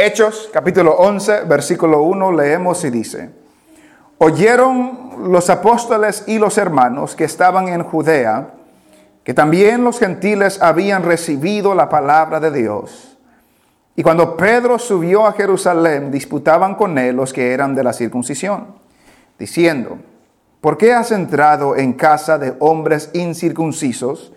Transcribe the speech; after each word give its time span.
Hechos, 0.00 0.48
capítulo 0.52 0.92
11, 0.92 1.42
versículo 1.46 2.02
1, 2.02 2.30
leemos 2.30 2.84
y 2.84 2.90
dice, 2.90 3.30
oyeron 4.18 5.32
los 5.32 5.50
apóstoles 5.50 6.22
y 6.28 6.38
los 6.38 6.56
hermanos 6.56 7.16
que 7.16 7.24
estaban 7.24 7.66
en 7.66 7.82
Judea, 7.82 8.50
que 9.24 9.34
también 9.34 9.82
los 9.82 9.98
gentiles 9.98 10.62
habían 10.62 11.02
recibido 11.02 11.74
la 11.74 11.88
palabra 11.88 12.38
de 12.38 12.52
Dios. 12.52 13.18
Y 13.96 14.04
cuando 14.04 14.36
Pedro 14.36 14.78
subió 14.78 15.26
a 15.26 15.32
Jerusalén, 15.32 16.12
disputaban 16.12 16.76
con 16.76 16.96
él 16.96 17.16
los 17.16 17.32
que 17.32 17.52
eran 17.52 17.74
de 17.74 17.82
la 17.82 17.92
circuncisión, 17.92 18.76
diciendo, 19.36 19.98
¿por 20.60 20.78
qué 20.78 20.92
has 20.92 21.10
entrado 21.10 21.74
en 21.74 21.92
casa 21.94 22.38
de 22.38 22.54
hombres 22.60 23.10
incircuncisos 23.14 24.32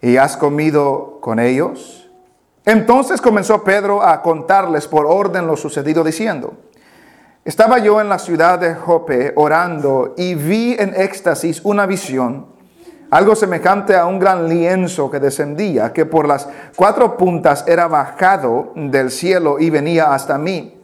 y 0.00 0.16
has 0.16 0.38
comido 0.38 1.18
con 1.20 1.40
ellos? 1.40 2.03
Entonces 2.66 3.20
comenzó 3.20 3.62
Pedro 3.62 4.02
a 4.02 4.22
contarles 4.22 4.88
por 4.88 5.04
orden 5.06 5.46
lo 5.46 5.56
sucedido, 5.56 6.02
diciendo, 6.02 6.54
estaba 7.44 7.78
yo 7.78 8.00
en 8.00 8.08
la 8.08 8.18
ciudad 8.18 8.58
de 8.58 8.74
Jope 8.74 9.34
orando 9.36 10.14
y 10.16 10.34
vi 10.34 10.74
en 10.78 10.94
éxtasis 10.94 11.60
una 11.62 11.84
visión, 11.84 12.46
algo 13.10 13.36
semejante 13.36 13.94
a 13.94 14.06
un 14.06 14.18
gran 14.18 14.48
lienzo 14.48 15.10
que 15.10 15.20
descendía, 15.20 15.92
que 15.92 16.06
por 16.06 16.26
las 16.26 16.48
cuatro 16.74 17.18
puntas 17.18 17.64
era 17.68 17.86
bajado 17.86 18.72
del 18.74 19.10
cielo 19.10 19.58
y 19.60 19.68
venía 19.68 20.14
hasta 20.14 20.38
mí. 20.38 20.80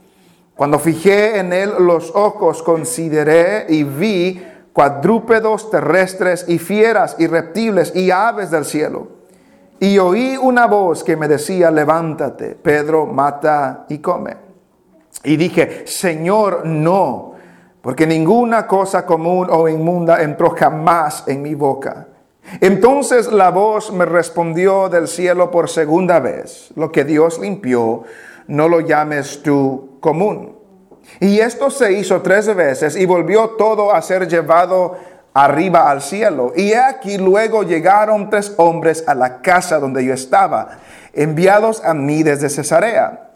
Cuando 0.55 0.79
fijé 0.79 1.39
en 1.39 1.55
él 1.55 1.73
los 1.79 2.15
ojos, 2.15 2.63
consideré 2.63 3.65
y 3.71 3.85
vi 3.85 4.47
cuadrúpedos 4.75 5.71
terrestres 5.71 6.45
y 6.47 6.59
fieras 6.59 7.17
y 7.19 7.27
reptiles 7.27 7.97
y 7.97 8.11
aves 8.11 8.51
del 8.51 8.67
cielo. 8.67 9.20
Y 9.81 9.99
oí 9.99 10.37
una 10.37 10.67
voz 10.67 11.03
que 11.03 11.17
me 11.17 11.27
decía, 11.27 11.71
levántate, 11.71 12.55
Pedro, 12.55 13.07
mata 13.07 13.87
y 13.89 13.99
come. 13.99 14.37
Y 15.25 15.39
dije, 15.39 15.85
Señor, 15.87 16.67
no, 16.67 17.33
porque 17.81 18.07
ninguna 18.07 18.67
cosa 18.67 19.07
común 19.07 19.49
o 19.51 19.69
inmunda 19.69 20.23
entró 20.23 20.51
jamás 20.51 21.25
en 21.27 21.41
mi 21.41 21.55
boca. 21.55 22.09
Entonces 22.61 23.33
la 23.33 23.51
voz 23.51 23.91
me 23.91 24.05
respondió 24.05 24.91
del 24.91 25.09
cielo 25.09 25.51
por 25.51 25.71
segunda 25.71 26.21
vez, 26.21 26.73
lo 26.77 26.93
que 26.93 27.05
Dios 27.05 27.39
limpió, 27.39 28.03
no 28.49 28.69
lo 28.69 28.81
llames 28.81 29.43
tú 29.43 29.97
común. 30.01 30.57
Y 31.21 31.41
esto 31.41 31.71
se 31.71 31.93
hizo 31.93 32.21
tres 32.21 32.55
veces 32.55 32.97
y 32.97 33.07
volvió 33.07 33.51
todo 33.51 33.95
a 33.95 34.03
ser 34.03 34.29
llevado 34.29 34.97
arriba 35.35 35.91
al 35.91 36.03
cielo. 36.03 36.53
Y 36.57 36.73
aquí 36.75 37.19
luego 37.19 37.63
llegaron 37.63 38.31
tres 38.31 38.55
hombres 38.57 39.05
a 39.07 39.15
la 39.15 39.41
casa 39.43 39.79
donde 39.79 40.05
yo 40.05 40.15
estaba, 40.15 40.79
enviados 41.13 41.85
a 41.85 41.95
mí 41.95 42.23
desde 42.23 42.49
Cesarea 42.49 43.31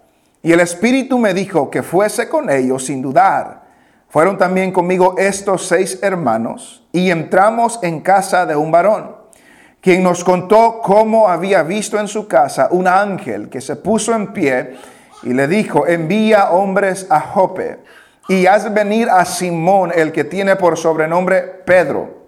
y 0.44 0.52
el 0.52 0.60
Espíritu 0.60 1.18
me 1.18 1.32
dijo 1.32 1.70
que 1.70 1.82
fuese 1.82 2.28
con 2.28 2.50
ellos 2.50 2.84
sin 2.84 3.00
dudar. 3.00 3.62
Fueron 4.10 4.36
también 4.36 4.72
conmigo 4.72 5.14
estos 5.16 5.66
seis 5.66 5.98
hermanos 6.02 6.86
y 6.92 7.10
entramos 7.10 7.80
en 7.82 8.00
casa 8.00 8.44
de 8.44 8.54
un 8.54 8.70
varón, 8.70 9.16
quien 9.80 10.02
nos 10.02 10.22
contó 10.22 10.82
cómo 10.82 11.30
había 11.30 11.62
visto 11.62 11.98
en 11.98 12.08
su 12.08 12.28
casa 12.28 12.68
un 12.70 12.86
ángel 12.86 13.48
que 13.48 13.62
se 13.62 13.74
puso 13.76 14.14
en 14.14 14.34
pie 14.34 14.76
y 15.22 15.32
le 15.32 15.48
dijo, 15.48 15.86
envía 15.86 16.50
hombres 16.50 17.06
a 17.08 17.20
Jope 17.20 17.78
y 18.28 18.46
haz 18.46 18.72
venir 18.72 19.08
a 19.10 19.24
Simón, 19.24 19.92
el 19.94 20.12
que 20.12 20.24
tiene 20.24 20.56
por 20.56 20.76
sobrenombre 20.76 21.42
Pedro. 21.42 22.24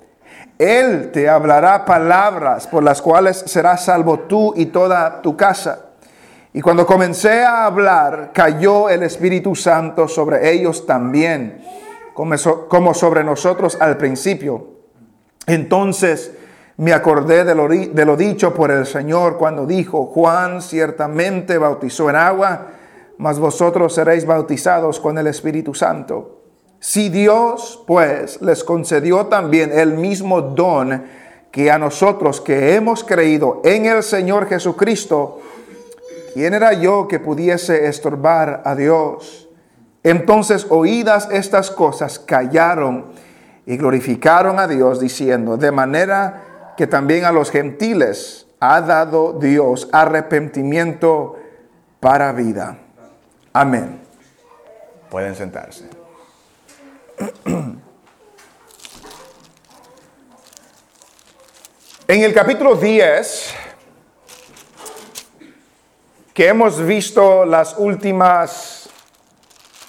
Él 0.58 1.10
te 1.12 1.28
hablará 1.28 1.84
palabras 1.84 2.66
por 2.66 2.82
las 2.82 3.02
cuales 3.02 3.36
serás 3.46 3.84
salvo 3.84 4.20
tú 4.20 4.54
y 4.56 4.66
toda 4.66 5.20
tu 5.22 5.36
casa. 5.36 5.86
Y 6.52 6.62
cuando 6.62 6.86
comencé 6.86 7.44
a 7.44 7.66
hablar, 7.66 8.30
cayó 8.32 8.88
el 8.88 9.02
Espíritu 9.02 9.54
Santo 9.54 10.08
sobre 10.08 10.50
ellos 10.50 10.86
también, 10.86 11.62
como 12.14 12.94
sobre 12.94 13.22
nosotros 13.22 13.76
al 13.78 13.98
principio. 13.98 14.76
Entonces 15.46 16.32
me 16.78 16.92
acordé 16.92 17.44
de 17.44 17.54
lo, 18.04 18.16
dicho 18.16 18.52
por 18.52 18.70
el 18.70 18.86
Señor 18.86 19.38
cuando 19.38 19.66
dijo, 19.66 20.06
Juan 20.06 20.60
ciertamente 20.60 21.56
bautizó 21.56 22.10
en 22.10 22.16
agua, 22.16 22.66
mas 23.18 23.38
vosotros 23.38 23.94
seréis 23.94 24.26
bautizados 24.26 25.00
con 25.00 25.18
el 25.18 25.26
Espíritu 25.26 25.74
Santo. 25.74 26.42
Si 26.78 27.08
Dios, 27.08 27.82
pues, 27.86 28.40
les 28.42 28.62
concedió 28.62 29.26
también 29.26 29.72
el 29.72 29.94
mismo 29.94 30.42
don 30.42 31.04
que 31.50 31.70
a 31.70 31.78
nosotros 31.78 32.40
que 32.40 32.74
hemos 32.74 33.02
creído 33.02 33.62
en 33.64 33.86
el 33.86 34.02
Señor 34.02 34.46
Jesucristo, 34.46 35.40
¿quién 36.34 36.52
era 36.52 36.74
yo 36.74 37.08
que 37.08 37.18
pudiese 37.18 37.86
estorbar 37.86 38.62
a 38.64 38.74
Dios? 38.74 39.48
Entonces, 40.02 40.66
oídas 40.68 41.28
estas 41.32 41.70
cosas, 41.70 42.18
callaron 42.18 43.06
y 43.64 43.76
glorificaron 43.76 44.58
a 44.60 44.68
Dios 44.68 45.00
diciendo, 45.00 45.56
de 45.56 45.72
manera 45.72 46.74
que 46.76 46.86
también 46.86 47.24
a 47.24 47.32
los 47.32 47.50
gentiles 47.50 48.46
ha 48.60 48.80
dado 48.82 49.32
Dios 49.32 49.88
arrepentimiento 49.92 51.36
para 52.00 52.32
vida. 52.32 52.85
Amén. 53.58 54.02
Pueden 55.08 55.34
sentarse. 55.34 55.88
En 62.08 62.22
el 62.22 62.32
capítulo 62.32 62.76
10 62.76 63.54
que 66.32 66.46
hemos 66.46 66.80
visto 66.80 67.44
las 67.44 67.76
últimas, 67.78 68.88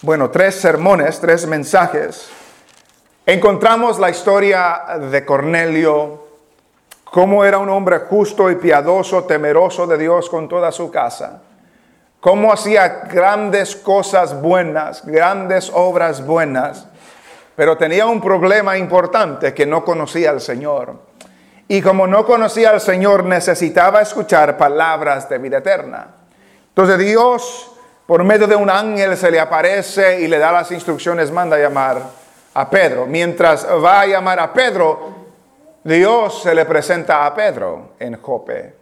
bueno, 0.01 0.31
tres 0.31 0.55
sermones, 0.55 1.19
tres 1.19 1.45
mensajes, 1.45 2.29
encontramos 3.23 3.99
la 3.99 4.09
historia 4.09 4.97
de 5.11 5.23
Cornelio, 5.25 6.25
cómo 7.03 7.45
era 7.45 7.59
un 7.59 7.69
hombre 7.69 7.99
justo 7.99 8.49
y 8.49 8.55
piadoso, 8.55 9.25
temeroso 9.25 9.85
de 9.85 9.99
Dios 9.99 10.27
con 10.27 10.49
toda 10.49 10.71
su 10.71 10.89
casa, 10.89 11.43
cómo 12.27 12.51
hacía 12.51 13.03
grandes 13.09 13.73
cosas 13.73 14.41
buenas, 14.41 15.05
grandes 15.05 15.71
obras 15.73 16.25
buenas, 16.25 16.85
pero 17.55 17.77
tenía 17.77 18.05
un 18.05 18.19
problema 18.19 18.77
importante 18.77 19.53
que 19.53 19.65
no 19.65 19.85
conocía 19.85 20.31
al 20.31 20.41
Señor. 20.41 20.95
Y 21.69 21.81
como 21.81 22.05
no 22.05 22.25
conocía 22.25 22.71
al 22.71 22.81
Señor, 22.81 23.23
necesitaba 23.23 24.01
escuchar 24.01 24.57
palabras 24.57 25.29
de 25.29 25.37
vida 25.37 25.59
eterna. 25.59 26.15
Entonces 26.67 26.99
Dios, 26.99 27.71
por 28.05 28.25
medio 28.25 28.45
de 28.45 28.57
un 28.57 28.69
ángel, 28.69 29.15
se 29.15 29.31
le 29.31 29.39
aparece 29.39 30.19
y 30.19 30.27
le 30.27 30.37
da 30.37 30.51
las 30.51 30.69
instrucciones, 30.73 31.31
manda 31.31 31.55
a 31.55 31.59
llamar 31.59 32.01
a 32.55 32.69
Pedro. 32.69 33.05
Mientras 33.05 33.65
va 33.65 34.01
a 34.01 34.05
llamar 34.05 34.41
a 34.41 34.51
Pedro, 34.51 35.15
Dios 35.81 36.43
se 36.43 36.53
le 36.53 36.65
presenta 36.65 37.25
a 37.25 37.33
Pedro 37.33 37.93
en 37.97 38.21
Jope. 38.21 38.76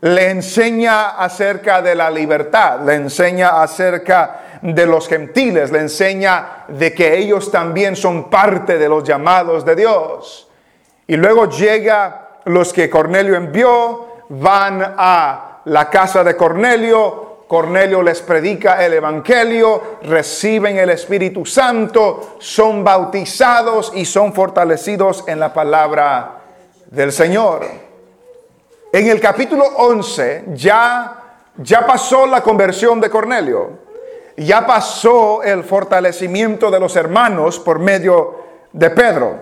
Le 0.00 0.30
enseña 0.30 1.10
acerca 1.10 1.82
de 1.82 1.94
la 1.94 2.10
libertad, 2.10 2.80
le 2.84 2.94
enseña 2.94 3.60
acerca 3.60 4.60
de 4.62 4.86
los 4.86 5.08
gentiles, 5.08 5.72
le 5.72 5.80
enseña 5.80 6.64
de 6.68 6.92
que 6.92 7.16
ellos 7.16 7.50
también 7.50 7.96
son 7.96 8.30
parte 8.30 8.78
de 8.78 8.88
los 8.88 9.02
llamados 9.02 9.64
de 9.64 9.74
Dios. 9.74 10.48
Y 11.06 11.16
luego 11.16 11.48
llega 11.48 12.40
los 12.44 12.72
que 12.72 12.88
Cornelio 12.88 13.34
envió, 13.34 14.06
van 14.28 14.94
a 14.96 15.60
la 15.64 15.90
casa 15.90 16.22
de 16.22 16.36
Cornelio, 16.36 17.44
Cornelio 17.48 18.02
les 18.02 18.20
predica 18.20 18.84
el 18.84 18.92
Evangelio, 18.92 19.98
reciben 20.02 20.78
el 20.78 20.90
Espíritu 20.90 21.46
Santo, 21.46 22.36
son 22.38 22.84
bautizados 22.84 23.90
y 23.94 24.04
son 24.04 24.34
fortalecidos 24.34 25.24
en 25.26 25.40
la 25.40 25.52
palabra 25.52 26.40
del 26.90 27.10
Señor. 27.10 27.87
En 28.90 29.06
el 29.06 29.20
capítulo 29.20 29.64
11 29.64 30.44
ya, 30.54 31.42
ya 31.58 31.86
pasó 31.86 32.26
la 32.26 32.42
conversión 32.42 33.00
de 33.02 33.10
Cornelio, 33.10 33.80
ya 34.36 34.66
pasó 34.66 35.42
el 35.42 35.62
fortalecimiento 35.62 36.70
de 36.70 36.80
los 36.80 36.96
hermanos 36.96 37.58
por 37.58 37.78
medio 37.78 38.36
de 38.72 38.88
Pedro. 38.88 39.40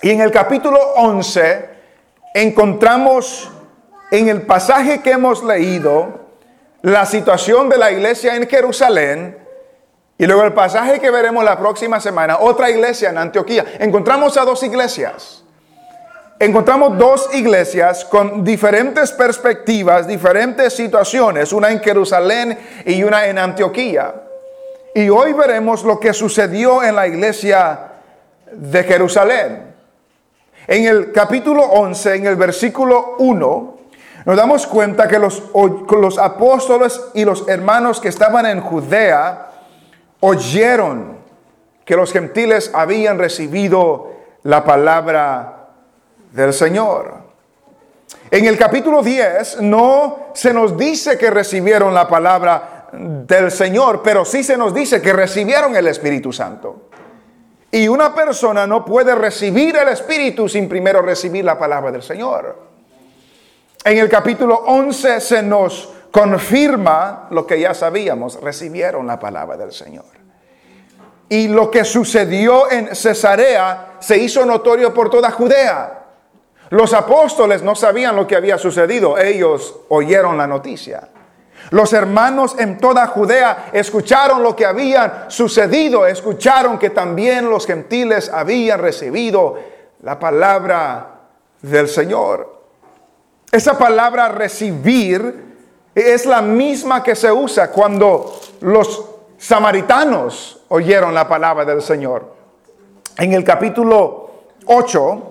Y 0.00 0.10
en 0.10 0.22
el 0.22 0.30
capítulo 0.30 0.78
11 0.96 1.68
encontramos 2.32 3.50
en 4.10 4.28
el 4.28 4.42
pasaje 4.42 5.02
que 5.02 5.10
hemos 5.10 5.44
leído, 5.44 6.26
la 6.80 7.04
situación 7.04 7.68
de 7.68 7.76
la 7.76 7.90
iglesia 7.90 8.36
en 8.36 8.48
Jerusalén 8.48 9.36
y 10.16 10.24
luego 10.24 10.44
el 10.44 10.54
pasaje 10.54 11.00
que 11.00 11.10
veremos 11.10 11.44
la 11.44 11.58
próxima 11.58 12.00
semana, 12.00 12.38
otra 12.38 12.70
iglesia 12.70 13.10
en 13.10 13.18
Antioquía. 13.18 13.64
Encontramos 13.80 14.36
a 14.36 14.44
dos 14.44 14.62
iglesias. 14.62 15.45
Encontramos 16.38 16.98
dos 16.98 17.30
iglesias 17.32 18.04
con 18.04 18.44
diferentes 18.44 19.10
perspectivas, 19.12 20.06
diferentes 20.06 20.74
situaciones, 20.74 21.50
una 21.50 21.70
en 21.70 21.80
Jerusalén 21.80 22.58
y 22.84 23.02
una 23.02 23.26
en 23.26 23.38
Antioquía. 23.38 24.14
Y 24.94 25.08
hoy 25.08 25.32
veremos 25.32 25.82
lo 25.82 25.98
que 25.98 26.12
sucedió 26.12 26.82
en 26.82 26.94
la 26.94 27.06
iglesia 27.06 27.92
de 28.52 28.84
Jerusalén. 28.84 29.74
En 30.66 30.84
el 30.84 31.10
capítulo 31.10 31.62
11, 31.62 32.16
en 32.16 32.26
el 32.26 32.36
versículo 32.36 33.14
1, 33.18 33.78
nos 34.26 34.36
damos 34.36 34.66
cuenta 34.66 35.08
que 35.08 35.18
los, 35.18 35.42
los 35.54 36.18
apóstoles 36.18 37.00
y 37.14 37.24
los 37.24 37.48
hermanos 37.48 37.98
que 37.98 38.08
estaban 38.08 38.44
en 38.44 38.60
Judea 38.60 39.52
oyeron 40.20 41.16
que 41.86 41.96
los 41.96 42.12
gentiles 42.12 42.70
habían 42.74 43.18
recibido 43.18 44.10
la 44.42 44.64
palabra 44.64 45.55
del 46.32 46.52
Señor. 46.52 47.14
En 48.30 48.44
el 48.44 48.58
capítulo 48.58 49.02
10 49.02 49.62
no 49.62 50.30
se 50.34 50.52
nos 50.52 50.76
dice 50.76 51.16
que 51.16 51.30
recibieron 51.30 51.94
la 51.94 52.08
palabra 52.08 52.88
del 52.92 53.50
Señor, 53.50 54.02
pero 54.02 54.24
sí 54.24 54.42
se 54.42 54.56
nos 54.56 54.74
dice 54.74 55.00
que 55.00 55.12
recibieron 55.12 55.76
el 55.76 55.86
Espíritu 55.86 56.32
Santo. 56.32 56.88
Y 57.70 57.88
una 57.88 58.14
persona 58.14 58.66
no 58.66 58.84
puede 58.84 59.14
recibir 59.14 59.76
el 59.76 59.88
Espíritu 59.88 60.48
sin 60.48 60.68
primero 60.68 61.02
recibir 61.02 61.44
la 61.44 61.58
palabra 61.58 61.92
del 61.92 62.02
Señor. 62.02 62.56
En 63.84 63.98
el 63.98 64.08
capítulo 64.08 64.56
11 64.66 65.20
se 65.20 65.42
nos 65.42 65.90
confirma 66.10 67.28
lo 67.30 67.46
que 67.46 67.60
ya 67.60 67.74
sabíamos, 67.74 68.40
recibieron 68.40 69.06
la 69.06 69.18
palabra 69.18 69.56
del 69.56 69.72
Señor. 69.72 70.06
Y 71.28 71.48
lo 71.48 71.70
que 71.70 71.84
sucedió 71.84 72.70
en 72.70 72.94
Cesarea 72.94 73.96
se 74.00 74.16
hizo 74.16 74.46
notorio 74.46 74.94
por 74.94 75.10
toda 75.10 75.30
Judea. 75.30 75.95
Los 76.70 76.92
apóstoles 76.92 77.62
no 77.62 77.74
sabían 77.74 78.16
lo 78.16 78.26
que 78.26 78.36
había 78.36 78.58
sucedido, 78.58 79.18
ellos 79.18 79.76
oyeron 79.88 80.36
la 80.36 80.46
noticia. 80.46 81.08
Los 81.70 81.92
hermanos 81.92 82.56
en 82.58 82.78
toda 82.78 83.06
Judea 83.08 83.70
escucharon 83.72 84.42
lo 84.42 84.54
que 84.54 84.66
había 84.66 85.26
sucedido, 85.28 86.06
escucharon 86.06 86.78
que 86.78 86.90
también 86.90 87.48
los 87.50 87.66
gentiles 87.66 88.30
habían 88.32 88.80
recibido 88.80 89.56
la 90.02 90.18
palabra 90.18 91.20
del 91.62 91.88
Señor. 91.88 92.62
Esa 93.50 93.78
palabra 93.78 94.28
recibir 94.28 95.46
es 95.94 96.26
la 96.26 96.42
misma 96.42 97.02
que 97.02 97.16
se 97.16 97.32
usa 97.32 97.70
cuando 97.70 98.38
los 98.60 99.04
samaritanos 99.38 100.60
oyeron 100.68 101.14
la 101.14 101.26
palabra 101.26 101.64
del 101.64 101.82
Señor. 101.82 102.34
En 103.18 103.32
el 103.32 103.42
capítulo 103.42 104.30
8 104.66 105.22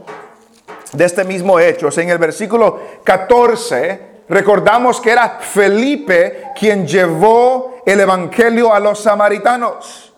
de 0.95 1.05
este 1.05 1.23
mismo 1.23 1.59
Hechos, 1.59 1.97
en 1.97 2.09
el 2.09 2.17
versículo 2.17 2.79
14, 3.03 4.23
recordamos 4.29 4.99
que 5.01 5.11
era 5.11 5.39
Felipe 5.39 6.51
quien 6.57 6.87
llevó 6.87 7.77
el 7.85 7.99
Evangelio 7.99 8.73
a 8.73 8.79
los 8.79 8.99
samaritanos. 8.99 10.13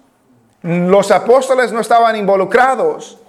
Los 0.61 1.11
apóstoles 1.11 1.71
no 1.71 1.79
estaban 1.79 2.15
involucrados. 2.15 3.19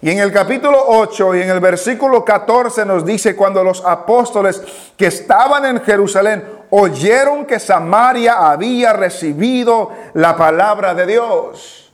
Y 0.00 0.10
en 0.10 0.18
el 0.20 0.32
capítulo 0.32 0.80
8 0.86 1.34
y 1.34 1.42
en 1.42 1.50
el 1.50 1.58
versículo 1.58 2.24
14 2.24 2.84
nos 2.86 3.04
dice 3.04 3.34
cuando 3.34 3.64
los 3.64 3.84
apóstoles 3.84 4.62
que 4.96 5.06
estaban 5.06 5.64
en 5.64 5.80
Jerusalén 5.80 6.44
oyeron 6.70 7.44
que 7.44 7.58
Samaria 7.58 8.50
había 8.50 8.92
recibido 8.92 9.90
la 10.14 10.36
palabra 10.36 10.94
de 10.94 11.06
Dios. 11.06 11.87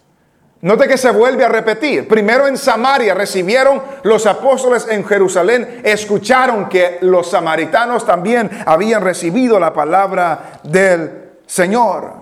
Note 0.65 0.89
que 0.89 0.97
se 0.97 1.11
vuelve 1.11 1.45
a 1.45 1.49
repetir. 1.49 2.09
Primero 2.09 2.47
en 2.47 2.57
Samaria 2.57 3.13
recibieron 3.13 3.83
los 4.03 4.25
apóstoles 4.25 4.87
en 4.89 5.05
Jerusalén, 5.05 5.83
escucharon 5.85 6.71
que 6.71 6.97
los 7.03 7.29
samaritanos 7.29 8.07
también 8.07 8.51
habían 8.65 9.05
recibido 9.05 9.61
la 9.61 9.75
palabra 9.75 10.61
del 10.63 11.33
Señor. 11.45 12.15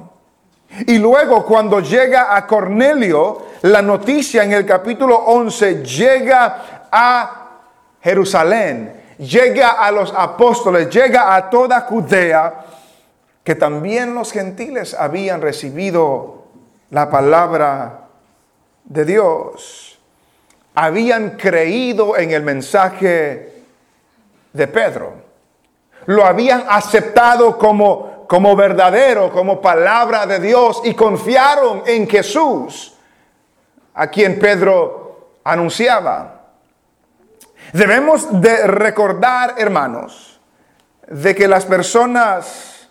Y 0.88 0.98
luego 0.98 1.46
cuando 1.46 1.78
llega 1.78 2.34
a 2.34 2.44
Cornelio, 2.44 3.46
la 3.62 3.80
noticia 3.80 4.42
en 4.42 4.54
el 4.54 4.66
capítulo 4.66 5.18
11 5.18 5.84
llega 5.84 6.88
a 6.90 7.48
Jerusalén, 8.02 9.04
llega 9.18 9.68
a 9.68 9.92
los 9.92 10.12
apóstoles, 10.16 10.90
llega 10.90 11.36
a 11.36 11.48
toda 11.48 11.82
Judea, 11.82 12.54
que 13.44 13.54
también 13.54 14.16
los 14.16 14.32
gentiles 14.32 14.94
habían 14.98 15.40
recibido 15.40 16.42
la 16.90 17.08
palabra 17.08 18.01
de 18.84 19.05
Dios. 19.05 19.99
Habían 20.75 21.37
creído 21.37 22.17
en 22.17 22.31
el 22.31 22.43
mensaje 22.43 23.62
de 24.52 24.67
Pedro. 24.69 25.14
Lo 26.06 26.25
habían 26.25 26.64
aceptado 26.69 27.58
como 27.58 28.12
como 28.32 28.56
verdadero, 28.56 29.31
como 29.31 29.61
palabra 29.61 30.25
de 30.25 30.40
Dios 30.40 30.81
y 30.84 30.94
confiaron 30.94 31.82
en 31.84 32.08
Jesús, 32.08 32.94
a 33.93 34.06
quien 34.06 34.38
Pedro 34.38 35.32
anunciaba. 35.44 36.46
Debemos 37.75 38.40
de 38.40 38.67
recordar, 38.67 39.56
hermanos, 39.58 40.40
de 41.08 41.35
que 41.35 41.46
las 41.46 41.67
personas 41.67 42.88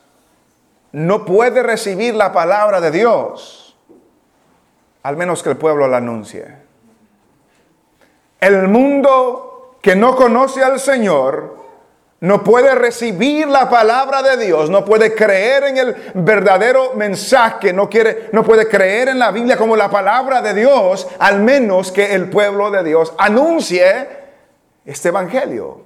no 0.92 1.26
pueden 1.26 1.64
recibir 1.64 2.14
la 2.14 2.32
palabra 2.32 2.80
de 2.80 2.92
Dios, 2.92 3.61
al 5.04 5.18
menos 5.18 5.44
que 5.44 5.50
el 5.50 5.58
pueblo 5.58 5.88
la 5.88 5.98
anuncie. 5.98 6.46
El 8.40 8.68
mundo 8.68 9.78
que 9.82 9.96
no 9.96 10.16
conoce 10.16 10.64
al 10.64 10.80
Señor 10.80 11.62
no 12.22 12.44
puede 12.44 12.76
recibir 12.76 13.48
la 13.48 13.68
palabra 13.68 14.22
de 14.22 14.38
Dios, 14.46 14.70
no 14.70 14.86
puede 14.86 15.16
creer 15.16 15.64
en 15.64 15.78
el 15.78 15.96
verdadero 16.14 16.94
mensaje, 16.94 17.74
no, 17.74 17.90
quiere, 17.90 18.30
no 18.32 18.44
puede 18.44 18.68
creer 18.68 19.10
en 19.10 19.18
la 19.18 19.32
Biblia 19.32 19.58
como 19.58 19.76
la 19.76 19.90
palabra 19.90 20.40
de 20.42 20.54
Dios, 20.54 21.08
al 21.18 21.42
menos 21.42 21.92
que 21.92 22.14
el 22.14 22.30
pueblo 22.30 22.70
de 22.70 22.84
Dios 22.84 23.12
anuncie 23.18 24.08
este 24.86 25.10
evangelio, 25.10 25.82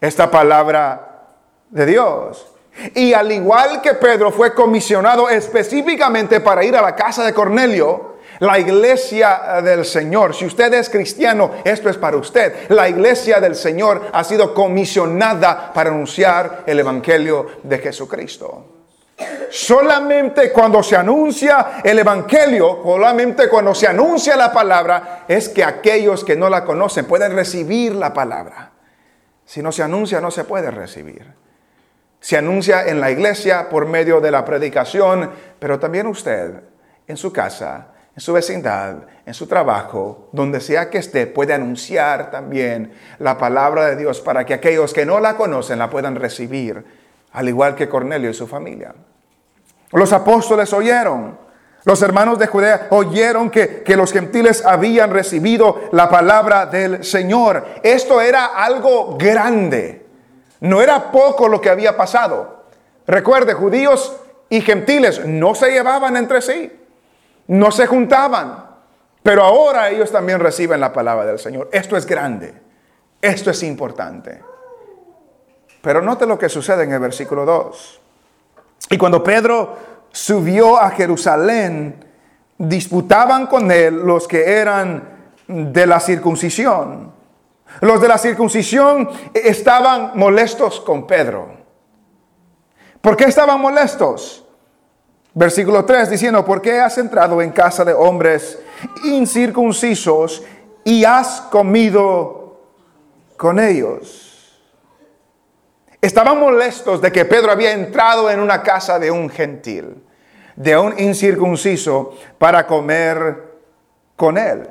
esta 0.00 0.28
palabra 0.32 1.28
de 1.70 1.86
Dios. 1.86 2.48
Y 2.94 3.12
al 3.12 3.30
igual 3.30 3.80
que 3.82 3.94
Pedro 3.94 4.32
fue 4.32 4.54
comisionado 4.54 5.28
específicamente 5.28 6.40
para 6.40 6.64
ir 6.64 6.74
a 6.76 6.82
la 6.82 6.96
casa 6.96 7.24
de 7.24 7.32
Cornelio, 7.34 8.11
la 8.42 8.58
iglesia 8.58 9.58
eh, 9.58 9.62
del 9.62 9.84
Señor, 9.84 10.34
si 10.34 10.44
usted 10.44 10.74
es 10.74 10.90
cristiano, 10.90 11.52
esto 11.62 11.88
es 11.88 11.96
para 11.96 12.16
usted. 12.16 12.68
La 12.70 12.88
iglesia 12.88 13.40
del 13.40 13.54
Señor 13.54 14.10
ha 14.12 14.24
sido 14.24 14.52
comisionada 14.52 15.72
para 15.72 15.90
anunciar 15.90 16.64
el 16.66 16.80
Evangelio 16.80 17.46
de 17.62 17.78
Jesucristo. 17.78 18.64
Solamente 19.48 20.50
cuando 20.50 20.82
se 20.82 20.96
anuncia 20.96 21.80
el 21.84 22.00
Evangelio, 22.00 22.80
solamente 22.82 23.48
cuando 23.48 23.76
se 23.76 23.86
anuncia 23.86 24.34
la 24.34 24.52
palabra, 24.52 25.24
es 25.28 25.48
que 25.48 25.62
aquellos 25.62 26.24
que 26.24 26.34
no 26.34 26.48
la 26.48 26.64
conocen 26.64 27.04
pueden 27.04 27.36
recibir 27.36 27.94
la 27.94 28.12
palabra. 28.12 28.72
Si 29.44 29.62
no 29.62 29.70
se 29.70 29.84
anuncia, 29.84 30.20
no 30.20 30.32
se 30.32 30.42
puede 30.42 30.72
recibir. 30.72 31.24
Se 32.18 32.36
anuncia 32.36 32.88
en 32.88 33.00
la 33.00 33.12
iglesia 33.12 33.68
por 33.68 33.86
medio 33.86 34.20
de 34.20 34.32
la 34.32 34.44
predicación, 34.44 35.30
pero 35.60 35.78
también 35.78 36.08
usted 36.08 36.54
en 37.06 37.16
su 37.16 37.32
casa 37.32 37.91
en 38.14 38.20
su 38.20 38.32
vecindad, 38.32 38.96
en 39.24 39.32
su 39.32 39.46
trabajo, 39.46 40.28
donde 40.32 40.60
sea 40.60 40.90
que 40.90 40.98
esté, 40.98 41.26
puede 41.26 41.54
anunciar 41.54 42.30
también 42.30 42.92
la 43.18 43.38
palabra 43.38 43.86
de 43.86 43.96
Dios 43.96 44.20
para 44.20 44.44
que 44.44 44.54
aquellos 44.54 44.92
que 44.92 45.06
no 45.06 45.18
la 45.18 45.36
conocen 45.36 45.78
la 45.78 45.88
puedan 45.88 46.16
recibir, 46.16 46.84
al 47.32 47.48
igual 47.48 47.74
que 47.74 47.88
Cornelio 47.88 48.28
y 48.28 48.34
su 48.34 48.46
familia. 48.46 48.94
Los 49.92 50.12
apóstoles 50.12 50.72
oyeron, 50.74 51.38
los 51.84 52.02
hermanos 52.02 52.38
de 52.38 52.46
Judea 52.46 52.88
oyeron 52.90 53.50
que, 53.50 53.82
que 53.82 53.96
los 53.96 54.12
gentiles 54.12 54.64
habían 54.64 55.10
recibido 55.10 55.88
la 55.92 56.10
palabra 56.10 56.66
del 56.66 57.04
Señor. 57.04 57.64
Esto 57.82 58.20
era 58.20 58.44
algo 58.44 59.16
grande, 59.16 60.06
no 60.60 60.82
era 60.82 61.10
poco 61.10 61.48
lo 61.48 61.62
que 61.62 61.70
había 61.70 61.96
pasado. 61.96 62.66
Recuerde, 63.06 63.54
judíos 63.54 64.14
y 64.50 64.60
gentiles 64.60 65.24
no 65.26 65.54
se 65.54 65.70
llevaban 65.70 66.16
entre 66.18 66.42
sí 66.42 66.81
no 67.52 67.70
se 67.70 67.86
juntaban, 67.86 68.64
pero 69.22 69.44
ahora 69.44 69.90
ellos 69.90 70.10
también 70.10 70.40
reciben 70.40 70.80
la 70.80 70.90
palabra 70.90 71.26
del 71.26 71.38
Señor. 71.38 71.68
Esto 71.70 71.98
es 71.98 72.06
grande, 72.06 72.54
esto 73.20 73.50
es 73.50 73.62
importante. 73.62 74.42
Pero 75.82 76.00
note 76.00 76.24
lo 76.24 76.38
que 76.38 76.48
sucede 76.48 76.84
en 76.84 76.92
el 76.92 77.00
versículo 77.00 77.44
2. 77.44 78.00
Y 78.90 78.96
cuando 78.96 79.22
Pedro 79.22 79.76
subió 80.10 80.78
a 80.78 80.90
Jerusalén, 80.92 82.02
disputaban 82.56 83.46
con 83.46 83.70
él 83.70 83.96
los 83.96 84.26
que 84.26 84.52
eran 84.54 85.34
de 85.46 85.86
la 85.86 86.00
circuncisión. 86.00 87.12
Los 87.82 88.00
de 88.00 88.08
la 88.08 88.16
circuncisión 88.16 89.10
estaban 89.34 90.12
molestos 90.14 90.80
con 90.80 91.06
Pedro. 91.06 91.48
¿Por 93.02 93.14
qué 93.14 93.24
estaban 93.24 93.60
molestos? 93.60 94.41
Versículo 95.34 95.84
3 95.84 96.10
diciendo, 96.10 96.44
¿por 96.44 96.60
qué 96.60 96.78
has 96.80 96.98
entrado 96.98 97.40
en 97.40 97.52
casa 97.52 97.84
de 97.84 97.94
hombres 97.94 98.58
incircuncisos 99.04 100.42
y 100.84 101.04
has 101.04 101.40
comido 101.42 102.60
con 103.36 103.58
ellos? 103.58 104.60
Estaban 106.02 106.38
molestos 106.38 107.00
de 107.00 107.10
que 107.12 107.24
Pedro 107.24 107.50
había 107.52 107.72
entrado 107.72 108.30
en 108.30 108.40
una 108.40 108.62
casa 108.62 108.98
de 108.98 109.10
un 109.10 109.30
gentil, 109.30 110.04
de 110.56 110.76
un 110.76 110.98
incircunciso, 110.98 112.14
para 112.38 112.66
comer 112.66 113.52
con 114.16 114.36
él. 114.36 114.68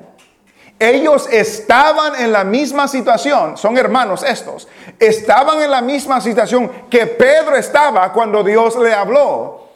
Ellos 0.78 1.28
estaban 1.32 2.20
en 2.22 2.32
la 2.32 2.44
misma 2.44 2.88
situación, 2.88 3.56
son 3.56 3.78
hermanos 3.78 4.24
estos, 4.24 4.68
estaban 5.00 5.62
en 5.62 5.72
la 5.72 5.82
misma 5.82 6.20
situación 6.22 6.70
que 6.90 7.08
Pedro 7.08 7.56
estaba 7.56 8.12
cuando 8.12 8.44
Dios 8.44 8.76
le 8.78 8.94
habló. 8.94 9.71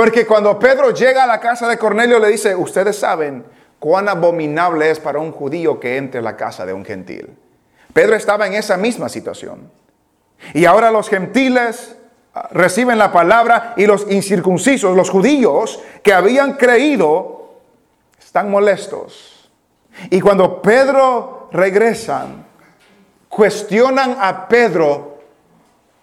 Porque 0.00 0.24
cuando 0.24 0.58
Pedro 0.58 0.94
llega 0.94 1.24
a 1.24 1.26
la 1.26 1.38
casa 1.38 1.68
de 1.68 1.76
Cornelio 1.76 2.18
le 2.18 2.28
dice, 2.28 2.56
ustedes 2.56 2.98
saben 2.98 3.44
cuán 3.78 4.08
abominable 4.08 4.90
es 4.90 4.98
para 4.98 5.18
un 5.18 5.30
judío 5.30 5.78
que 5.78 5.98
entre 5.98 6.20
a 6.20 6.22
la 6.22 6.38
casa 6.38 6.64
de 6.64 6.72
un 6.72 6.86
gentil. 6.86 7.36
Pedro 7.92 8.16
estaba 8.16 8.46
en 8.46 8.54
esa 8.54 8.78
misma 8.78 9.10
situación. 9.10 9.70
Y 10.54 10.64
ahora 10.64 10.90
los 10.90 11.10
gentiles 11.10 11.96
ah, 12.32 12.48
reciben 12.50 12.96
la 12.96 13.12
palabra 13.12 13.74
y 13.76 13.84
los 13.84 14.10
incircuncisos, 14.10 14.96
los 14.96 15.10
judíos 15.10 15.78
que 16.02 16.14
habían 16.14 16.54
creído, 16.54 17.56
están 18.18 18.50
molestos 18.50 19.50
y 20.08 20.18
cuando 20.18 20.62
Pedro 20.62 21.50
regresa, 21.52 22.24
cuestionan 23.28 24.16
a 24.18 24.48
Pedro 24.48 25.18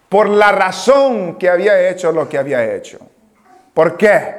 por 0.08 0.28
la 0.28 0.52
razón 0.52 1.34
que 1.34 1.50
había 1.50 1.90
hecho 1.90 2.12
lo 2.12 2.28
que 2.28 2.38
había 2.38 2.76
hecho. 2.76 3.07
¿Por 3.78 3.96
qué? 3.96 4.34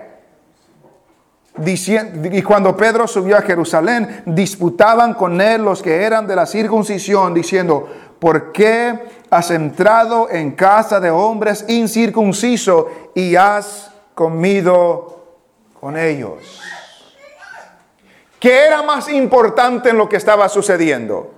y 1.64 2.42
cuando 2.42 2.76
Pedro 2.76 3.08
subió 3.08 3.38
a 3.38 3.42
Jerusalén, 3.42 4.24
disputaban 4.26 5.14
con 5.14 5.40
él 5.40 5.64
los 5.64 5.82
que 5.82 6.04
eran 6.04 6.28
de 6.28 6.36
la 6.36 6.46
circuncisión, 6.46 7.34
diciendo, 7.34 7.88
¿por 8.20 8.52
qué 8.52 9.00
has 9.30 9.52
entrado 9.52 10.30
en 10.30 10.52
casa 10.52 11.00
de 11.00 11.10
hombres 11.10 11.64
incircuncisos 11.70 12.88
y 13.16 13.38
has 13.38 13.92
comido 14.14 15.38
con 15.80 15.96
ellos? 15.98 16.60
¿Qué 18.42 18.66
era 18.66 18.82
más 18.82 19.08
importante 19.08 19.92
en 19.92 19.98
lo 19.98 20.10
que 20.10 20.18
estaba 20.18 20.50
sucediendo? 20.50 21.32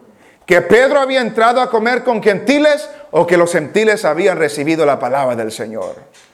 ¿Que 0.48 0.62
Pedro 0.62 1.00
había 1.00 1.22
entrado 1.22 1.62
a 1.62 1.70
comer 1.70 2.04
con 2.04 2.24
gentiles 2.24 2.90
o 3.12 3.28
que 3.28 3.38
los 3.38 3.52
gentiles 3.52 4.06
habían 4.06 4.40
recibido 4.40 4.88
la 4.88 4.98
palabra 4.98 5.36
del 5.36 5.52
Señor? 5.52 6.31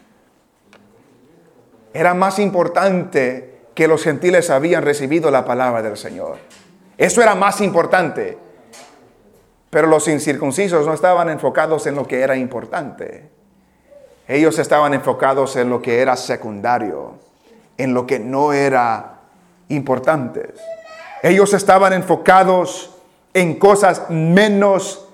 Era 1.97 2.13
más 2.13 2.37
importante 2.37 3.57
que 3.73 3.87
los 3.87 4.03
gentiles 4.03 4.51
habían 4.51 4.83
recibido 4.83 5.31
la 5.31 5.45
palabra 5.45 5.81
del 5.81 5.97
Señor. 5.97 6.37
Eso 6.95 7.23
era 7.23 7.33
más 7.33 7.59
importante. 7.59 8.37
Pero 9.71 9.87
los 9.87 10.07
incircuncisos 10.07 10.85
no 10.85 10.93
estaban 10.93 11.27
enfocados 11.27 11.87
en 11.87 11.95
lo 11.95 12.05
que 12.05 12.21
era 12.21 12.35
importante. 12.35 13.31
Ellos 14.27 14.59
estaban 14.59 14.93
enfocados 14.93 15.55
en 15.55 15.71
lo 15.71 15.81
que 15.81 15.99
era 15.99 16.15
secundario, 16.15 17.15
en 17.79 17.95
lo 17.95 18.05
que 18.05 18.19
no 18.19 18.53
era 18.53 19.21
importantes. 19.69 20.51
Ellos 21.23 21.51
estaban 21.55 21.93
enfocados 21.93 22.95
en 23.33 23.57
cosas 23.57 24.07
menos 24.11 25.07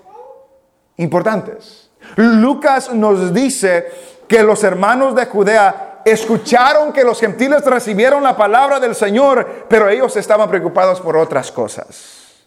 importantes. 0.97 1.89
Lucas 2.17 2.93
nos 2.93 3.33
dice 3.33 3.87
que 4.27 4.43
los 4.43 4.65
hermanos 4.65 5.15
de 5.15 5.27
Judea 5.27 5.92
escucharon 6.05 6.91
que 6.91 7.03
los 7.03 7.19
gentiles 7.19 7.63
recibieron 7.65 8.23
la 8.23 8.35
palabra 8.35 8.79
del 8.79 8.95
Señor, 8.95 9.65
pero 9.67 9.89
ellos 9.89 10.15
estaban 10.15 10.49
preocupados 10.49 10.99
por 11.01 11.17
otras 11.17 11.51
cosas. 11.51 12.45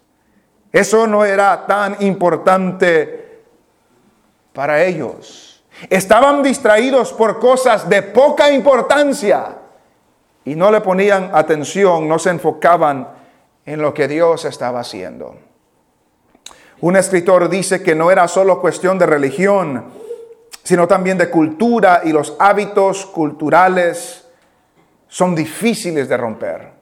Eso 0.73 1.07
no 1.07 1.25
era 1.25 1.67
tan 1.67 1.97
importante 2.01 3.45
para 4.53 4.83
ellos. 4.85 5.65
Estaban 5.91 6.43
distraídos 6.43 7.13
por 7.13 7.39
cosas 7.39 7.89
de 7.89 8.03
poca 8.03 8.51
importancia 8.51 9.57
y 10.45 10.55
no 10.55 10.71
le 10.71 10.81
ponían 10.81 11.31
atención, 11.35 12.09
no 12.09 12.19
se 12.19 12.31
enfocaban 12.31 13.09
en 13.65 13.83
lo 13.83 13.93
que 13.93 14.09
Dios 14.09 14.45
estaba 14.45 14.81
haciendo. 14.81 15.37
Un 16.81 16.97
escritor 16.97 17.49
dice 17.49 17.83
que 17.83 17.95
no 17.95 18.11
era 18.11 18.29
solo 18.29 18.61
cuestión 18.61 18.99
de 18.99 19.07
religión, 19.07 19.85
sino 20.67 20.89
también 20.89 21.17
de 21.17 21.31
cultura 21.31 22.01
y 22.03 22.11
los 22.11 22.35
hábitos 22.41 23.07
culturales 23.07 24.27
son 25.07 25.33
difíciles 25.33 26.09
de 26.09 26.17
romper. 26.17 26.73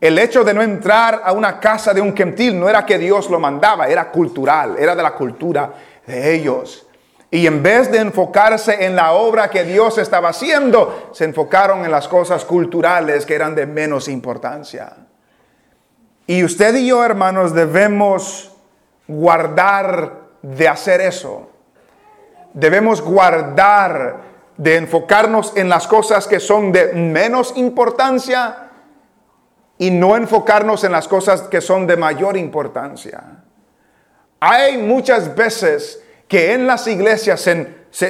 El 0.00 0.18
hecho 0.18 0.42
de 0.42 0.52
no 0.52 0.62
entrar 0.62 1.22
a 1.24 1.30
una 1.30 1.60
casa 1.60 1.94
de 1.94 2.00
un 2.00 2.16
gentil 2.16 2.58
no 2.58 2.68
era 2.68 2.84
que 2.84 2.98
Dios 2.98 3.30
lo 3.30 3.38
mandaba, 3.38 3.86
era 3.86 4.10
cultural, 4.10 4.74
era 4.76 4.96
de 4.96 5.02
la 5.04 5.14
cultura 5.14 5.72
de 6.04 6.34
ellos. 6.34 6.84
Y 7.30 7.46
en 7.46 7.62
vez 7.62 7.88
de 7.88 7.98
enfocarse 7.98 8.84
en 8.84 8.96
la 8.96 9.12
obra 9.12 9.48
que 9.48 9.62
Dios 9.62 9.98
estaba 9.98 10.30
haciendo, 10.30 11.10
se 11.12 11.24
enfocaron 11.24 11.84
en 11.84 11.92
las 11.92 12.08
cosas 12.08 12.44
culturales 12.44 13.24
que 13.24 13.36
eran 13.36 13.54
de 13.54 13.64
menos 13.64 14.08
importancia. 14.08 14.92
Y 16.26 16.42
usted 16.42 16.74
y 16.74 16.88
yo, 16.88 17.04
hermanos, 17.04 17.54
debemos 17.54 18.50
guardar 19.06 20.14
de 20.42 20.66
hacer 20.66 21.00
eso. 21.00 21.51
Debemos 22.54 23.00
guardar 23.00 24.32
de 24.56 24.76
enfocarnos 24.76 25.52
en 25.56 25.68
las 25.68 25.86
cosas 25.86 26.26
que 26.26 26.40
son 26.40 26.72
de 26.72 26.92
menos 26.92 27.54
importancia 27.56 28.70
y 29.78 29.90
no 29.90 30.16
enfocarnos 30.16 30.84
en 30.84 30.92
las 30.92 31.08
cosas 31.08 31.42
que 31.42 31.60
son 31.60 31.86
de 31.86 31.96
mayor 31.96 32.36
importancia. 32.36 33.42
Hay 34.38 34.78
muchas 34.78 35.34
veces 35.34 36.02
que 36.28 36.52
en 36.52 36.66
las 36.66 36.86
iglesias 36.86 37.48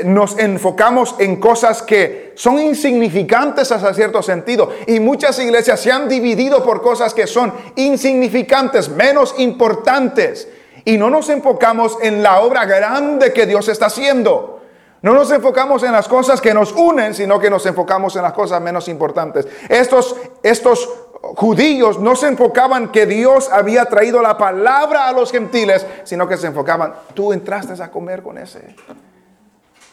nos 0.04 0.38
enfocamos 0.38 1.16
en 1.18 1.40
cosas 1.40 1.82
que 1.82 2.32
son 2.36 2.58
insignificantes 2.60 3.72
hasta 3.72 3.92
cierto 3.94 4.22
sentido. 4.22 4.70
Y 4.86 5.00
muchas 5.00 5.38
iglesias 5.38 5.80
se 5.80 5.90
han 5.90 6.08
dividido 6.08 6.62
por 6.62 6.82
cosas 6.82 7.14
que 7.14 7.26
son 7.26 7.52
insignificantes, 7.76 8.88
menos 8.88 9.34
importantes. 9.38 10.48
Y 10.84 10.98
no 10.98 11.10
nos 11.10 11.28
enfocamos 11.28 11.98
en 12.02 12.22
la 12.22 12.40
obra 12.40 12.64
grande 12.64 13.32
que 13.32 13.46
Dios 13.46 13.68
está 13.68 13.86
haciendo. 13.86 14.60
No 15.02 15.14
nos 15.14 15.30
enfocamos 15.32 15.82
en 15.82 15.92
las 15.92 16.08
cosas 16.08 16.40
que 16.40 16.54
nos 16.54 16.72
unen, 16.72 17.14
sino 17.14 17.40
que 17.40 17.50
nos 17.50 17.66
enfocamos 17.66 18.14
en 18.16 18.22
las 18.22 18.32
cosas 18.32 18.60
menos 18.62 18.88
importantes. 18.88 19.46
Estos, 19.68 20.16
estos 20.44 20.88
judíos 21.36 21.98
no 21.98 22.14
se 22.14 22.28
enfocaban 22.28 22.90
que 22.92 23.06
Dios 23.06 23.50
había 23.50 23.84
traído 23.86 24.22
la 24.22 24.38
palabra 24.38 25.08
a 25.08 25.12
los 25.12 25.32
gentiles, 25.32 25.86
sino 26.04 26.28
que 26.28 26.36
se 26.36 26.46
enfocaban, 26.48 26.94
tú 27.14 27.32
entraste 27.32 27.80
a 27.82 27.90
comer 27.90 28.22
con 28.22 28.38
ese. 28.38 28.76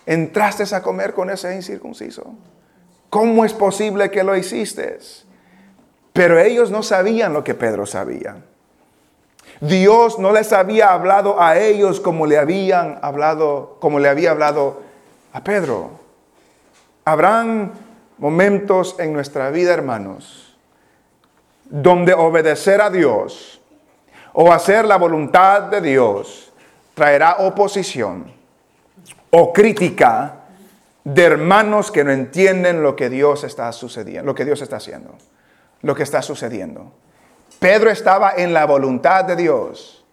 Entraste 0.06 0.76
a 0.76 0.82
comer 0.82 1.14
con 1.14 1.30
ese 1.30 1.56
incircunciso. 1.56 2.34
¿Cómo 3.10 3.46
es 3.46 3.54
posible 3.54 4.12
que 4.12 4.24
lo 4.24 4.36
hiciste? 4.36 5.00
Pero 6.14 6.40
ellos 6.40 6.70
no 6.70 6.84
sabían 6.84 7.34
lo 7.34 7.44
que 7.44 7.56
Pedro 7.56 7.86
sabía. 7.86 8.38
Dios 9.62 10.20
no 10.20 10.32
les 10.32 10.54
había 10.54 10.94
hablado 10.94 11.42
a 11.42 11.58
ellos 11.58 12.00
como 12.00 12.26
le 12.26 12.38
habían 12.38 13.00
hablado, 13.02 13.78
como 13.80 14.00
le 14.00 14.08
había 14.08 14.32
hablado 14.32 14.82
a 15.34 15.44
Pedro. 15.44 15.92
Habrán 17.04 17.74
momentos 18.18 18.96
en 19.00 19.14
nuestra 19.14 19.50
vida, 19.50 19.74
hermanos, 19.74 20.56
donde 21.66 22.14
obedecer 22.14 22.82
a 22.82 22.90
Dios 22.90 23.62
o 24.34 24.52
hacer 24.52 24.86
la 24.86 24.98
voluntad 24.98 25.64
de 25.64 25.82
Dios 25.82 26.52
traerá 26.94 27.38
oposición 27.40 28.32
o 29.32 29.54
crítica 29.54 30.36
de 31.04 31.24
hermanos 31.24 31.92
que 31.92 32.04
no 32.04 32.12
entienden 32.12 32.84
lo 32.84 32.96
que 32.96 33.10
Dios 33.10 33.44
está 33.44 33.72
sucediendo, 33.72 34.26
lo 34.26 34.36
que 34.36 34.46
Dios 34.46 34.62
está 34.62 34.78
haciendo, 34.78 35.16
lo 35.82 35.96
que 35.96 36.04
está 36.04 36.22
sucediendo. 36.22 36.92
Pedro 37.60 37.90
estaba 37.90 38.34
en 38.38 38.54
la 38.54 38.66
voluntad 38.66 39.26
de 39.26 39.36
Dios. 39.36 40.06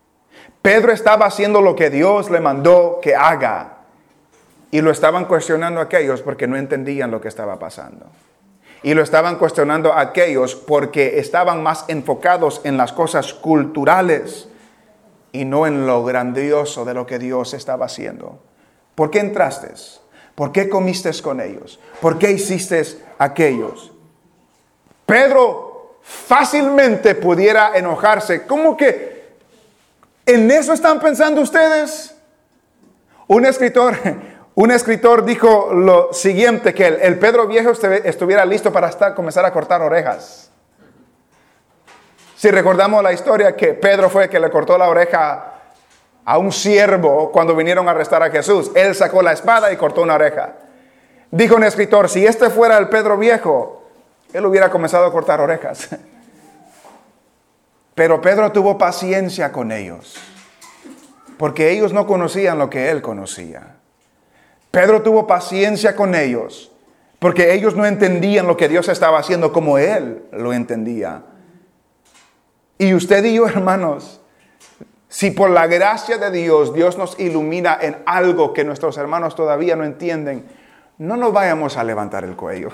Pedro 0.62 0.93
estaba 0.93 1.26
haciendo 1.26 1.62
lo 1.62 1.76
que 1.76 1.91
Dios 1.91 2.29
le 2.29 2.41
mandó 2.41 2.99
que 3.00 3.15
haga. 3.15 3.79
Y 4.73 4.81
lo 4.81 4.91
estaban 4.91 5.26
cuestionando 5.26 5.81
aquellos 5.81 6.23
porque 6.23 6.49
no 6.49 6.57
entendían 6.57 7.12
lo 7.12 7.21
que 7.21 7.29
estaba 7.29 7.59
pasando. 7.59 8.07
Y 8.83 8.95
lo 8.95 9.03
estaban 9.03 9.37
cuestionando 9.37 9.93
aquellos 9.93 10.57
porque 10.57 11.21
estaban 11.21 11.62
más 11.62 11.85
enfocados 11.87 12.61
en 12.65 12.76
las 12.76 12.93
cosas 12.93 13.33
culturales 13.33 14.49
y 15.31 15.45
no 15.45 15.67
en 15.67 15.87
lo 15.87 16.05
grandioso 16.05 16.85
de 16.85 16.95
lo 16.95 17.07
que 17.07 17.19
Dios 17.21 17.55
estaba 17.55 17.87
haciendo. 17.87 18.41
¿Por 18.97 19.11
qué 19.11 19.21
entraste? 19.21 19.73
¿Por 20.35 20.50
qué 20.50 20.69
comiste 20.69 21.11
con 21.23 21.41
ellos? 21.41 21.79
¿Por 22.00 22.19
qué 22.19 22.33
hiciste 22.33 22.83
aquellos? 23.19 23.93
Pedro 25.07 25.65
fácilmente 26.07 27.17
pudiera 27.17 27.73
enojarse. 27.75 28.47
¿Cómo 28.47 28.77
que 28.77 29.27
en 30.25 30.51
eso 30.51 30.73
están 30.73 31.01
pensando 31.01 31.41
ustedes? 31.41 32.15
Un 33.27 33.45
escritor 33.45 33.97
un 34.57 34.71
escritor 34.71 35.23
dijo 35.27 35.71
lo 35.75 36.15
siguiente, 36.15 36.73
que 36.73 36.87
el, 36.87 37.19
Pedro 37.19 37.47
viejo 37.47 37.73
estuviera 37.73 38.43
listo 38.47 38.73
para 38.73 38.91
comenzar 39.15 39.45
a 39.45 39.53
cortar 39.53 39.83
orejas. 39.83 40.51
Si 42.37 42.51
recordamos 42.51 43.03
la 43.03 43.13
historia 43.13 43.55
que 43.55 43.75
Pedro 43.75 44.09
fue 44.09 44.25
el 44.25 44.31
que 44.31 44.41
le 44.41 44.51
cortó 44.51 44.79
la 44.79 44.89
oreja 44.89 45.53
a 46.25 46.39
un 46.39 46.53
siervo 46.53 47.31
cuando 47.31 47.55
vinieron 47.55 47.87
a 47.87 47.91
arrestar 47.91 48.23
a 48.23 48.31
Jesús, 48.31 48.71
él 48.75 48.95
sacó 48.95 49.21
la 49.21 49.33
espada 49.33 49.71
y 49.71 49.77
cortó 49.77 50.01
una 50.01 50.15
oreja. 50.15 50.55
Dijo 51.31 51.57
un 51.57 51.65
escritor, 51.65 52.09
si 52.09 52.27
este 52.27 52.49
fuera 52.49 52.79
el 52.79 52.89
Pedro 52.89 53.19
viejo, 53.19 53.86
él 54.37 54.45
hubiera 54.45 54.71
comenzado 54.71 55.07
a 55.07 55.12
cortar 55.12 55.40
orejas. 55.40 55.88
Pero 57.95 58.21
Pedro 58.21 58.52
tuvo 58.52 58.76
paciencia 58.76 59.50
con 59.50 59.73
ellos, 59.73 60.16
porque 61.38 61.71
ellos 61.71 61.95
no 61.95 62.07
conocían 62.07 62.59
lo 62.59 62.69
que 62.69 62.90
él 62.90 63.00
conocía. 63.00 63.76
Pedro 64.71 65.00
tuvo 65.00 65.26
paciencia 65.26 65.97
con 65.97 66.14
ellos, 66.14 66.71
porque 67.19 67.55
ellos 67.55 67.75
no 67.75 67.87
entendían 67.87 68.47
lo 68.47 68.59
que 68.59 68.69
Dios 68.69 68.88
estaba 68.88 69.19
haciendo 69.19 69.55
como 69.55 69.78
él 69.78 70.25
lo 70.33 70.52
entendía. 70.52 71.23
Y 72.76 72.93
usted 72.93 73.25
y 73.25 73.37
yo, 73.37 73.49
hermanos, 73.49 74.21
si 75.09 75.31
por 75.31 75.49
la 75.49 75.66
gracia 75.66 76.19
de 76.19 76.31
Dios 76.31 76.75
Dios 76.75 76.99
nos 76.99 77.19
ilumina 77.19 77.78
en 77.81 77.97
algo 78.05 78.52
que 78.52 78.64
nuestros 78.64 78.99
hermanos 78.99 79.35
todavía 79.35 79.76
no 79.76 79.85
entienden, 79.85 80.45
no 80.99 81.16
nos 81.16 81.33
vayamos 81.33 81.78
a 81.78 81.85
levantar 81.85 82.25
el 82.25 82.37
cuello. 82.37 82.69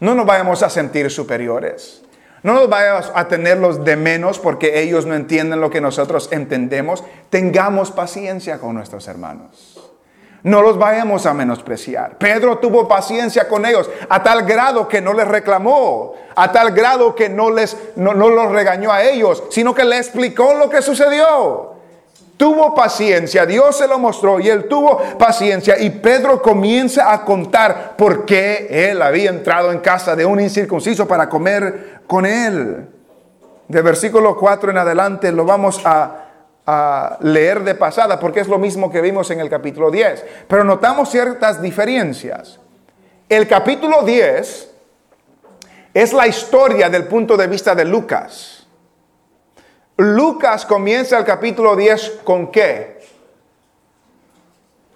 No 0.00 0.14
nos 0.14 0.26
vayamos 0.26 0.62
a 0.62 0.70
sentir 0.70 1.10
superiores. 1.10 2.02
No 2.42 2.54
nos 2.54 2.68
vayamos 2.68 3.10
a 3.14 3.26
tenerlos 3.26 3.84
de 3.84 3.96
menos 3.96 4.38
porque 4.38 4.80
ellos 4.80 5.06
no 5.06 5.14
entienden 5.14 5.60
lo 5.60 5.70
que 5.70 5.80
nosotros 5.80 6.28
entendemos. 6.30 7.02
Tengamos 7.30 7.90
paciencia 7.90 8.58
con 8.58 8.74
nuestros 8.74 9.08
hermanos. 9.08 9.92
No 10.44 10.62
los 10.62 10.78
vayamos 10.78 11.26
a 11.26 11.34
menospreciar. 11.34 12.16
Pedro 12.16 12.58
tuvo 12.58 12.86
paciencia 12.86 13.48
con 13.48 13.66
ellos 13.66 13.90
a 14.08 14.22
tal 14.22 14.44
grado 14.44 14.86
que 14.86 15.00
no 15.00 15.12
les 15.12 15.26
reclamó, 15.26 16.14
a 16.36 16.52
tal 16.52 16.70
grado 16.70 17.14
que 17.16 17.28
no 17.28 17.50
les 17.50 17.76
no, 17.96 18.14
no 18.14 18.28
los 18.28 18.52
regañó 18.52 18.92
a 18.92 19.02
ellos, 19.02 19.42
sino 19.50 19.74
que 19.74 19.84
le 19.84 19.98
explicó 19.98 20.54
lo 20.54 20.70
que 20.70 20.80
sucedió. 20.80 21.77
Tuvo 22.38 22.72
paciencia, 22.72 23.44
Dios 23.44 23.76
se 23.76 23.88
lo 23.88 23.98
mostró 23.98 24.38
y 24.38 24.48
él 24.48 24.68
tuvo 24.68 24.96
paciencia 25.18 25.76
y 25.76 25.90
Pedro 25.90 26.40
comienza 26.40 27.12
a 27.12 27.24
contar 27.24 27.96
por 27.96 28.24
qué 28.24 28.68
él 28.70 29.02
había 29.02 29.30
entrado 29.30 29.72
en 29.72 29.80
casa 29.80 30.14
de 30.14 30.24
un 30.24 30.38
incircunciso 30.38 31.08
para 31.08 31.28
comer 31.28 32.02
con 32.06 32.24
él. 32.24 32.88
De 33.66 33.82
versículo 33.82 34.36
4 34.36 34.70
en 34.70 34.78
adelante 34.78 35.32
lo 35.32 35.44
vamos 35.44 35.84
a, 35.84 36.26
a 36.64 37.18
leer 37.22 37.64
de 37.64 37.74
pasada 37.74 38.20
porque 38.20 38.38
es 38.38 38.46
lo 38.46 38.58
mismo 38.58 38.88
que 38.88 39.00
vimos 39.00 39.32
en 39.32 39.40
el 39.40 39.50
capítulo 39.50 39.90
10, 39.90 40.24
pero 40.46 40.62
notamos 40.62 41.10
ciertas 41.10 41.60
diferencias. 41.60 42.60
El 43.28 43.48
capítulo 43.48 44.04
10 44.04 44.70
es 45.92 46.12
la 46.12 46.28
historia 46.28 46.88
del 46.88 47.08
punto 47.08 47.36
de 47.36 47.48
vista 47.48 47.74
de 47.74 47.84
Lucas. 47.84 48.57
Lucas 50.00 50.64
comienza 50.64 51.18
el 51.18 51.24
capítulo 51.24 51.74
10 51.74 52.20
con 52.22 52.52
qué? 52.52 53.00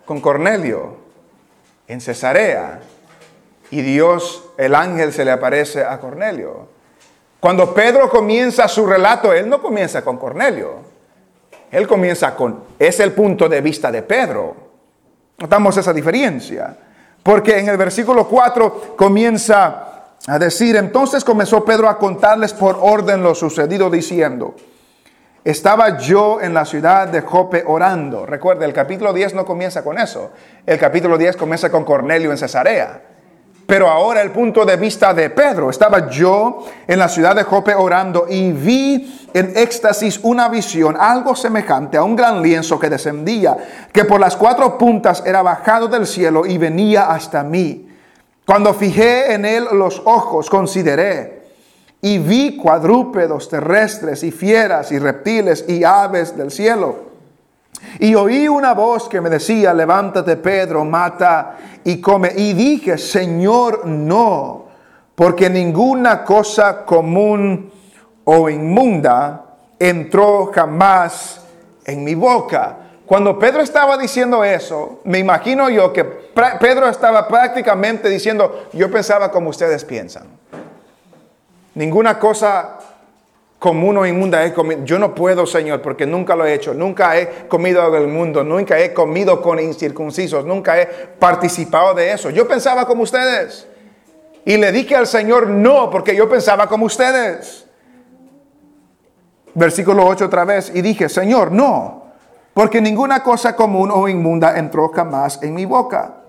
Con 0.04 0.20
Cornelio, 0.20 0.96
en 1.88 2.00
Cesarea. 2.00 2.80
Y 3.72 3.80
Dios, 3.80 4.44
el 4.56 4.76
ángel, 4.76 5.12
se 5.12 5.24
le 5.24 5.32
aparece 5.32 5.82
a 5.82 5.98
Cornelio. 5.98 6.68
Cuando 7.40 7.74
Pedro 7.74 8.08
comienza 8.08 8.68
su 8.68 8.86
relato, 8.86 9.32
él 9.32 9.48
no 9.48 9.60
comienza 9.60 10.02
con 10.02 10.18
Cornelio. 10.18 10.76
Él 11.72 11.88
comienza 11.88 12.36
con, 12.36 12.62
es 12.78 13.00
el 13.00 13.10
punto 13.10 13.48
de 13.48 13.60
vista 13.60 13.90
de 13.90 14.02
Pedro. 14.02 14.54
Notamos 15.38 15.76
esa 15.76 15.92
diferencia. 15.92 16.76
Porque 17.24 17.58
en 17.58 17.68
el 17.68 17.76
versículo 17.76 18.28
4 18.28 18.94
comienza 18.96 20.04
a 20.28 20.38
decir, 20.38 20.76
entonces 20.76 21.24
comenzó 21.24 21.64
Pedro 21.64 21.88
a 21.88 21.98
contarles 21.98 22.52
por 22.52 22.78
orden 22.80 23.24
lo 23.24 23.34
sucedido 23.34 23.90
diciendo, 23.90 24.54
estaba 25.44 25.98
yo 25.98 26.40
en 26.40 26.54
la 26.54 26.64
ciudad 26.64 27.08
de 27.08 27.20
Jope 27.20 27.64
orando. 27.66 28.24
Recuerde, 28.24 28.64
el 28.64 28.72
capítulo 28.72 29.12
10 29.12 29.34
no 29.34 29.44
comienza 29.44 29.82
con 29.82 29.98
eso. 29.98 30.30
El 30.64 30.78
capítulo 30.78 31.18
10 31.18 31.36
comienza 31.36 31.68
con 31.68 31.84
Cornelio 31.84 32.30
en 32.30 32.38
Cesarea. 32.38 33.02
Pero 33.66 33.88
ahora 33.88 34.22
el 34.22 34.30
punto 34.30 34.64
de 34.64 34.76
vista 34.76 35.12
de 35.12 35.30
Pedro. 35.30 35.70
Estaba 35.70 36.08
yo 36.08 36.64
en 36.86 36.98
la 36.98 37.08
ciudad 37.08 37.34
de 37.34 37.42
Jope 37.42 37.74
orando 37.74 38.26
y 38.28 38.52
vi 38.52 39.28
en 39.34 39.52
éxtasis 39.56 40.20
una 40.22 40.48
visión, 40.48 40.96
algo 40.98 41.34
semejante 41.34 41.96
a 41.96 42.04
un 42.04 42.14
gran 42.14 42.40
lienzo 42.42 42.78
que 42.78 42.90
descendía, 42.90 43.56
que 43.92 44.04
por 44.04 44.20
las 44.20 44.36
cuatro 44.36 44.78
puntas 44.78 45.22
era 45.26 45.42
bajado 45.42 45.88
del 45.88 46.06
cielo 46.06 46.46
y 46.46 46.58
venía 46.58 47.10
hasta 47.10 47.42
mí. 47.42 47.88
Cuando 48.46 48.74
fijé 48.74 49.32
en 49.32 49.44
él 49.44 49.66
los 49.72 50.02
ojos, 50.04 50.50
consideré 50.50 51.41
y 52.04 52.18
vi 52.18 52.56
cuadrúpedos 52.56 53.48
terrestres 53.48 54.24
y 54.24 54.32
fieras 54.32 54.90
y 54.90 54.98
reptiles 54.98 55.64
y 55.68 55.84
aves 55.84 56.36
del 56.36 56.50
cielo. 56.50 57.12
Y 58.00 58.16
oí 58.16 58.48
una 58.48 58.74
voz 58.74 59.08
que 59.08 59.20
me 59.20 59.30
decía, 59.30 59.72
levántate 59.72 60.36
Pedro, 60.36 60.84
mata 60.84 61.56
y 61.84 62.00
come. 62.00 62.32
Y 62.36 62.54
dije, 62.54 62.98
Señor, 62.98 63.86
no, 63.86 64.66
porque 65.14 65.48
ninguna 65.48 66.24
cosa 66.24 66.84
común 66.84 67.70
o 68.24 68.50
inmunda 68.50 69.44
entró 69.78 70.50
jamás 70.52 71.40
en 71.84 72.02
mi 72.02 72.16
boca. 72.16 72.78
Cuando 73.06 73.38
Pedro 73.38 73.62
estaba 73.62 73.96
diciendo 73.96 74.42
eso, 74.42 75.00
me 75.04 75.20
imagino 75.20 75.70
yo 75.70 75.92
que 75.92 76.02
Pedro 76.02 76.88
estaba 76.88 77.28
prácticamente 77.28 78.08
diciendo, 78.08 78.68
yo 78.72 78.90
pensaba 78.90 79.30
como 79.30 79.50
ustedes 79.50 79.84
piensan. 79.84 80.24
Ninguna 81.74 82.18
cosa 82.18 82.78
común 83.58 83.96
o 83.96 84.04
inmunda 84.04 84.44
he 84.44 84.52
comido. 84.52 84.84
Yo 84.84 84.98
no 84.98 85.14
puedo, 85.14 85.46
Señor, 85.46 85.80
porque 85.80 86.04
nunca 86.04 86.34
lo 86.34 86.44
he 86.44 86.52
hecho. 86.52 86.74
Nunca 86.74 87.16
he 87.16 87.46
comido 87.46 87.88
del 87.92 88.08
mundo. 88.08 88.42
Nunca 88.42 88.78
he 88.78 88.92
comido 88.92 89.40
con 89.40 89.60
incircuncisos. 89.60 90.44
Nunca 90.44 90.80
he 90.80 90.86
participado 90.86 91.94
de 91.94 92.12
eso. 92.12 92.30
Yo 92.30 92.48
pensaba 92.48 92.84
como 92.86 93.04
ustedes. 93.04 93.68
Y 94.44 94.56
le 94.56 94.72
dije 94.72 94.96
al 94.96 95.06
Señor 95.06 95.48
no, 95.48 95.88
porque 95.90 96.16
yo 96.16 96.28
pensaba 96.28 96.66
como 96.66 96.86
ustedes. 96.86 97.66
Versículo 99.54 100.06
8 100.06 100.24
otra 100.24 100.44
vez. 100.44 100.72
Y 100.74 100.82
dije, 100.82 101.08
Señor, 101.08 101.52
no, 101.52 102.06
porque 102.54 102.80
ninguna 102.80 103.22
cosa 103.22 103.54
común 103.54 103.90
o 103.92 104.08
inmunda 104.08 104.58
entró 104.58 104.88
jamás 104.88 105.40
en 105.42 105.54
mi 105.54 105.66
boca. 105.66 106.21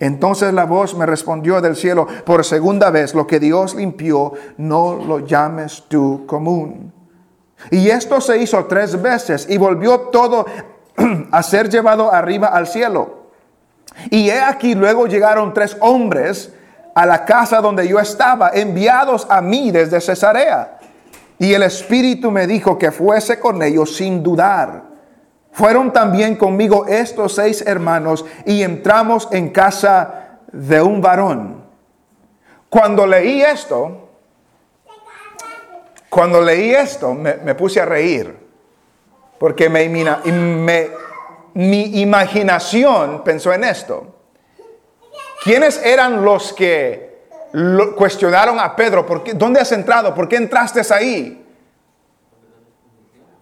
Entonces 0.00 0.52
la 0.52 0.64
voz 0.64 0.94
me 0.94 1.06
respondió 1.06 1.60
del 1.60 1.74
cielo 1.74 2.06
por 2.24 2.44
segunda 2.44 2.90
vez, 2.90 3.14
lo 3.14 3.26
que 3.26 3.40
Dios 3.40 3.74
limpió, 3.74 4.32
no 4.56 4.94
lo 4.94 5.20
llames 5.20 5.84
tú 5.88 6.24
común. 6.26 6.92
Y 7.70 7.88
esto 7.88 8.20
se 8.20 8.38
hizo 8.38 8.64
tres 8.66 9.00
veces 9.02 9.46
y 9.48 9.58
volvió 9.58 10.00
todo 10.12 10.46
a 11.32 11.42
ser 11.42 11.68
llevado 11.68 12.12
arriba 12.12 12.48
al 12.48 12.68
cielo. 12.68 13.30
Y 14.10 14.30
he 14.30 14.40
aquí 14.40 14.74
luego 14.74 15.06
llegaron 15.06 15.52
tres 15.52 15.76
hombres 15.80 16.52
a 16.94 17.04
la 17.04 17.24
casa 17.24 17.60
donde 17.60 17.86
yo 17.88 17.98
estaba, 17.98 18.50
enviados 18.54 19.26
a 19.28 19.40
mí 19.40 19.70
desde 19.72 20.00
Cesarea. 20.00 20.78
Y 21.38 21.52
el 21.52 21.62
Espíritu 21.62 22.30
me 22.30 22.46
dijo 22.46 22.78
que 22.78 22.92
fuese 22.92 23.38
con 23.38 23.62
ellos 23.62 23.96
sin 23.96 24.22
dudar. 24.22 24.87
Fueron 25.52 25.92
también 25.92 26.36
conmigo 26.36 26.86
estos 26.86 27.34
seis 27.34 27.62
hermanos 27.66 28.24
y 28.44 28.62
entramos 28.62 29.28
en 29.32 29.50
casa 29.50 30.38
de 30.52 30.80
un 30.80 31.00
varón. 31.00 31.64
Cuando 32.68 33.06
leí 33.06 33.42
esto, 33.42 34.08
cuando 36.08 36.40
leí 36.40 36.74
esto, 36.74 37.14
me, 37.14 37.54
puse 37.54 37.80
a 37.80 37.84
reír, 37.84 38.36
porque 39.38 39.68
me, 39.68 39.88
mi 41.54 42.00
imaginación 42.00 43.24
pensó 43.24 43.52
en 43.52 43.64
esto. 43.64 44.14
¿Quiénes 45.42 45.84
eran 45.84 46.24
los 46.24 46.52
que 46.52 47.28
cuestionaron 47.96 48.58
a 48.60 48.74
Pedro? 48.76 49.06
¿por 49.06 49.22
qué, 49.22 49.34
¿Dónde 49.34 49.60
has 49.60 49.72
entrado? 49.72 50.14
¿Por 50.14 50.28
qué 50.28 50.36
entraste 50.36 50.82
ahí? 50.92 51.46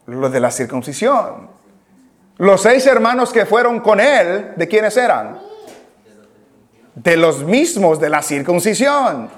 Lo 0.07 0.29
de 0.31 0.41
la 0.41 0.51
circuncisión. 0.51 1.56
Los 2.39 2.63
seis 2.63 2.87
hermanos 2.87 3.33
que 3.33 3.47
fueron 3.47 3.81
con 3.81 3.99
él, 3.99 4.53
¿de 4.57 4.69
quiénes 4.69 4.97
eran? 4.97 5.39
De 6.95 7.17
los 7.17 7.43
mismos 7.43 7.99
de 7.99 8.11
la 8.11 8.23
circuncisión. 8.23 9.31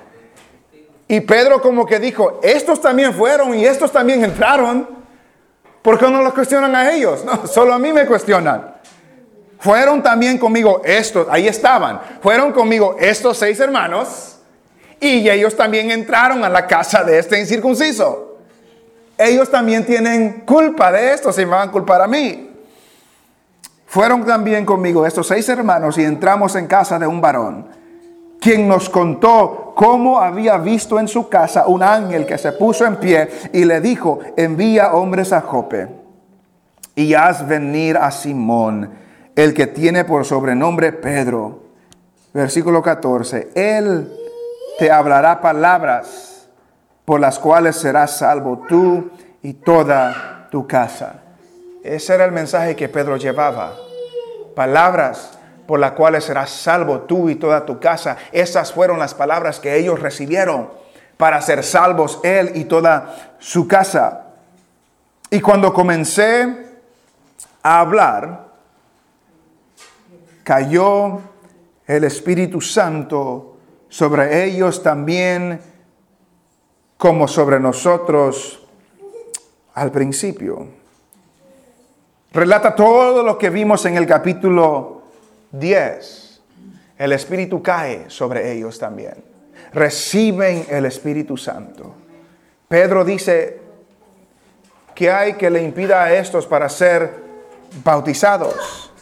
Y 1.06 1.20
Pedro 1.20 1.62
como 1.62 1.86
que 1.86 1.98
dijo, 1.98 2.40
estos 2.42 2.80
también 2.80 3.14
fueron 3.14 3.54
y 3.54 3.64
estos 3.64 3.92
también 3.92 4.24
entraron. 4.24 4.88
¿Por 5.80 5.98
qué 5.98 6.10
no 6.10 6.22
los 6.22 6.34
cuestionan 6.34 6.74
a 6.74 6.92
ellos? 6.92 7.24
No, 7.24 7.46
solo 7.46 7.72
a 7.72 7.78
mí 7.78 7.92
me 7.92 8.04
cuestionan. 8.04 8.74
Fueron 9.60 10.02
también 10.02 10.38
conmigo 10.38 10.82
estos, 10.84 11.26
ahí 11.30 11.48
estaban, 11.48 12.00
fueron 12.22 12.52
conmigo 12.52 12.96
estos 13.00 13.38
seis 13.38 13.58
hermanos 13.58 14.36
y 15.00 15.28
ellos 15.28 15.56
también 15.56 15.90
entraron 15.90 16.44
a 16.44 16.48
la 16.48 16.66
casa 16.66 17.02
de 17.02 17.18
este 17.18 17.40
incircunciso. 17.40 18.38
Ellos 19.16 19.50
también 19.50 19.84
tienen 19.84 20.42
culpa 20.46 20.92
de 20.92 21.12
esto, 21.12 21.32
se 21.32 21.44
me 21.44 21.52
van 21.52 21.68
a 21.70 21.72
culpar 21.72 22.02
a 22.02 22.06
mí. 22.06 22.47
Fueron 23.88 24.26
también 24.26 24.66
conmigo 24.66 25.06
estos 25.06 25.28
seis 25.28 25.48
hermanos 25.48 25.96
y 25.96 26.04
entramos 26.04 26.54
en 26.56 26.66
casa 26.66 26.98
de 26.98 27.06
un 27.06 27.22
varón, 27.22 27.68
quien 28.38 28.68
nos 28.68 28.90
contó 28.90 29.72
cómo 29.74 30.20
había 30.20 30.58
visto 30.58 31.00
en 31.00 31.08
su 31.08 31.30
casa 31.30 31.66
un 31.66 31.82
ángel 31.82 32.26
que 32.26 32.36
se 32.36 32.52
puso 32.52 32.84
en 32.84 32.96
pie 32.96 33.30
y 33.50 33.64
le 33.64 33.80
dijo, 33.80 34.18
envía 34.36 34.92
hombres 34.92 35.32
a 35.32 35.40
Jope 35.40 35.88
y 36.94 37.14
haz 37.14 37.48
venir 37.48 37.96
a 37.96 38.10
Simón, 38.10 38.90
el 39.34 39.54
que 39.54 39.66
tiene 39.66 40.04
por 40.04 40.26
sobrenombre 40.26 40.92
Pedro. 40.92 41.62
Versículo 42.34 42.82
14, 42.82 43.52
él 43.54 44.12
te 44.78 44.90
hablará 44.90 45.40
palabras 45.40 46.46
por 47.06 47.20
las 47.20 47.38
cuales 47.38 47.76
serás 47.76 48.18
salvo 48.18 48.66
tú 48.68 49.10
y 49.40 49.54
toda 49.54 50.46
tu 50.50 50.66
casa. 50.66 51.22
Ese 51.88 52.14
era 52.14 52.26
el 52.26 52.32
mensaje 52.32 52.76
que 52.76 52.90
Pedro 52.90 53.16
llevaba. 53.16 53.74
Palabras 54.54 55.38
por 55.66 55.80
las 55.80 55.92
cuales 55.92 56.24
serás 56.24 56.50
salvo 56.50 57.00
tú 57.00 57.30
y 57.30 57.36
toda 57.36 57.64
tu 57.64 57.80
casa. 57.80 58.18
Esas 58.30 58.74
fueron 58.74 58.98
las 58.98 59.14
palabras 59.14 59.58
que 59.58 59.74
ellos 59.76 59.98
recibieron 59.98 60.68
para 61.16 61.40
ser 61.40 61.64
salvos 61.64 62.20
él 62.24 62.52
y 62.56 62.64
toda 62.64 63.36
su 63.38 63.66
casa. 63.66 64.26
Y 65.30 65.40
cuando 65.40 65.72
comencé 65.72 66.66
a 67.62 67.80
hablar, 67.80 68.48
cayó 70.44 71.20
el 71.86 72.04
Espíritu 72.04 72.60
Santo 72.60 73.56
sobre 73.88 74.44
ellos 74.44 74.82
también 74.82 75.58
como 76.98 77.26
sobre 77.26 77.58
nosotros 77.58 78.66
al 79.72 79.90
principio. 79.90 80.77
Relata 82.38 82.76
todo 82.76 83.24
lo 83.24 83.36
que 83.36 83.50
vimos 83.50 83.84
en 83.84 83.96
el 83.96 84.06
capítulo 84.06 85.02
10. 85.50 86.40
El 86.96 87.10
Espíritu 87.10 87.60
cae 87.60 88.08
sobre 88.08 88.52
ellos 88.52 88.78
también. 88.78 89.24
Reciben 89.72 90.64
el 90.68 90.86
Espíritu 90.86 91.36
Santo. 91.36 91.96
Pedro 92.68 93.04
dice, 93.04 93.58
que 94.94 95.10
hay 95.10 95.32
que 95.32 95.50
le 95.50 95.64
impida 95.64 96.04
a 96.04 96.14
estos 96.14 96.46
para 96.46 96.68
ser 96.68 97.12
bautizados? 97.82 98.92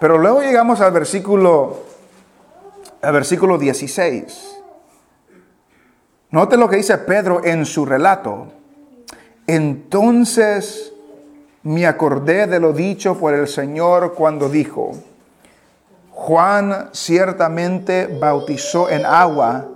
Pero 0.00 0.18
luego 0.18 0.42
llegamos 0.42 0.80
al 0.80 0.90
versículo, 0.90 1.84
al 3.02 3.12
versículo 3.12 3.56
16. 3.56 4.62
Note 6.32 6.56
lo 6.56 6.68
que 6.68 6.74
dice 6.74 6.98
Pedro 6.98 7.44
en 7.44 7.64
su 7.64 7.86
relato. 7.86 8.48
Entonces 9.46 10.92
me 11.66 11.84
acordé 11.84 12.46
de 12.46 12.60
lo 12.60 12.72
dicho 12.72 13.18
por 13.18 13.34
el 13.34 13.48
Señor 13.48 14.14
cuando 14.14 14.48
dijo, 14.48 14.92
Juan 16.12 16.90
ciertamente 16.92 18.06
bautizó 18.06 18.88
en 18.88 19.04
agua, 19.04 19.66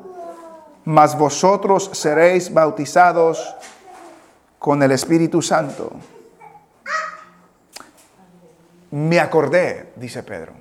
mas 0.85 1.19
vosotros 1.19 1.91
seréis 1.93 2.55
bautizados 2.55 3.57
con 4.61 4.81
el 4.85 4.93
Espíritu 4.93 5.43
Santo. 5.43 5.91
Me 8.93 9.19
acordé, 9.19 9.93
dice 9.97 10.23
Pedro. 10.23 10.53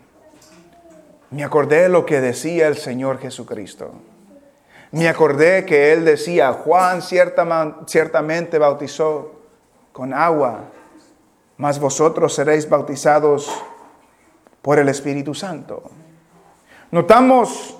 Me 1.29 1.43
acordé 1.43 1.89
lo 1.89 2.07
que 2.07 2.21
decía 2.21 2.67
el 2.67 2.75
Señor 2.75 3.19
Jesucristo. 3.19 3.91
Me 4.89 5.07
acordé 5.07 5.63
que 5.63 5.93
Él 5.93 6.05
decía, 6.05 6.53
Juan 6.53 7.03
ciertamente 7.03 8.57
bautizó 8.57 9.33
con 9.91 10.11
agua, 10.11 10.63
mas 11.59 11.77
vosotros 11.77 12.33
seréis 12.33 12.67
bautizados 12.67 13.51
por 14.61 14.79
el 14.79 14.87
Espíritu 14.87 15.35
Santo. 15.35 15.91
Notamos 16.91 17.75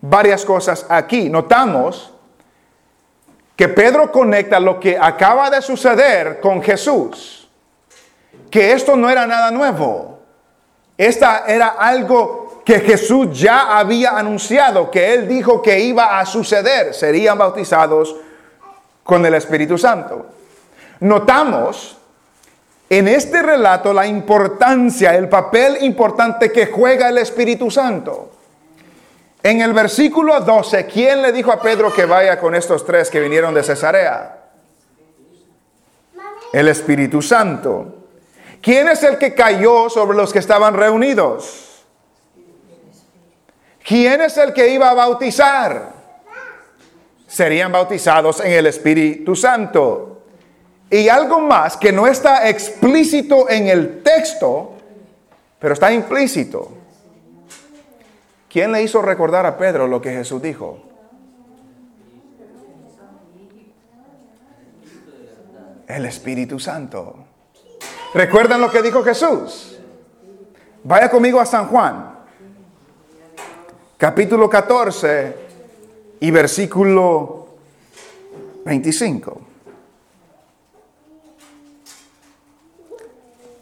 varias 0.00 0.44
cosas 0.44 0.84
aquí. 0.88 1.30
Notamos 1.30 2.12
que 3.54 3.68
Pedro 3.68 4.10
conecta 4.10 4.58
lo 4.58 4.80
que 4.80 4.98
acaba 4.98 5.48
de 5.50 5.62
suceder 5.62 6.40
con 6.40 6.60
Jesús 6.62 7.40
que 8.50 8.72
esto 8.72 8.96
no 8.96 9.08
era 9.08 9.26
nada 9.26 9.52
nuevo. 9.52 10.18
Esta 10.98 11.44
era 11.46 11.68
algo 11.68 12.62
que 12.64 12.80
Jesús 12.80 13.38
ya 13.38 13.78
había 13.78 14.18
anunciado, 14.18 14.90
que 14.90 15.14
él 15.14 15.28
dijo 15.28 15.62
que 15.62 15.78
iba 15.78 16.18
a 16.18 16.26
suceder. 16.26 16.92
Serían 16.92 17.38
bautizados 17.38 18.16
con 19.04 19.24
el 19.24 19.34
Espíritu 19.34 19.78
Santo. 19.78 20.26
Notamos 20.98 21.99
en 22.90 23.06
este 23.06 23.40
relato 23.40 23.92
la 23.92 24.04
importancia, 24.04 25.14
el 25.14 25.28
papel 25.28 25.78
importante 25.82 26.50
que 26.50 26.66
juega 26.66 27.08
el 27.08 27.18
Espíritu 27.18 27.70
Santo. 27.70 28.32
En 29.44 29.60
el 29.60 29.72
versículo 29.72 30.40
12, 30.40 30.86
¿quién 30.86 31.22
le 31.22 31.30
dijo 31.30 31.52
a 31.52 31.62
Pedro 31.62 31.92
que 31.92 32.04
vaya 32.04 32.38
con 32.40 32.52
estos 32.56 32.84
tres 32.84 33.08
que 33.08 33.20
vinieron 33.20 33.54
de 33.54 33.62
Cesarea? 33.62 34.38
El 36.52 36.66
Espíritu 36.66 37.22
Santo. 37.22 37.94
¿Quién 38.60 38.88
es 38.88 39.04
el 39.04 39.18
que 39.18 39.34
cayó 39.34 39.88
sobre 39.88 40.16
los 40.16 40.32
que 40.32 40.40
estaban 40.40 40.74
reunidos? 40.74 41.84
¿Quién 43.86 44.20
es 44.20 44.36
el 44.36 44.52
que 44.52 44.68
iba 44.68 44.90
a 44.90 44.94
bautizar? 44.94 45.92
Serían 47.28 47.70
bautizados 47.70 48.40
en 48.40 48.50
el 48.50 48.66
Espíritu 48.66 49.36
Santo. 49.36 50.19
Y 50.90 51.08
algo 51.08 51.40
más 51.40 51.76
que 51.76 51.92
no 51.92 52.08
está 52.08 52.48
explícito 52.48 53.48
en 53.48 53.68
el 53.68 54.02
texto, 54.02 54.72
pero 55.60 55.74
está 55.74 55.92
implícito. 55.92 56.72
¿Quién 58.48 58.72
le 58.72 58.82
hizo 58.82 59.00
recordar 59.00 59.46
a 59.46 59.56
Pedro 59.56 59.86
lo 59.86 60.00
que 60.02 60.10
Jesús 60.10 60.42
dijo? 60.42 60.82
El 65.86 66.06
Espíritu 66.06 66.58
Santo. 66.58 67.14
¿Recuerdan 68.12 68.60
lo 68.60 68.72
que 68.72 68.82
dijo 68.82 69.04
Jesús? 69.04 69.78
Vaya 70.82 71.08
conmigo 71.08 71.38
a 71.38 71.46
San 71.46 71.68
Juan, 71.68 72.14
capítulo 73.96 74.50
14 74.50 75.36
y 76.18 76.30
versículo 76.32 77.48
25. 78.64 79.40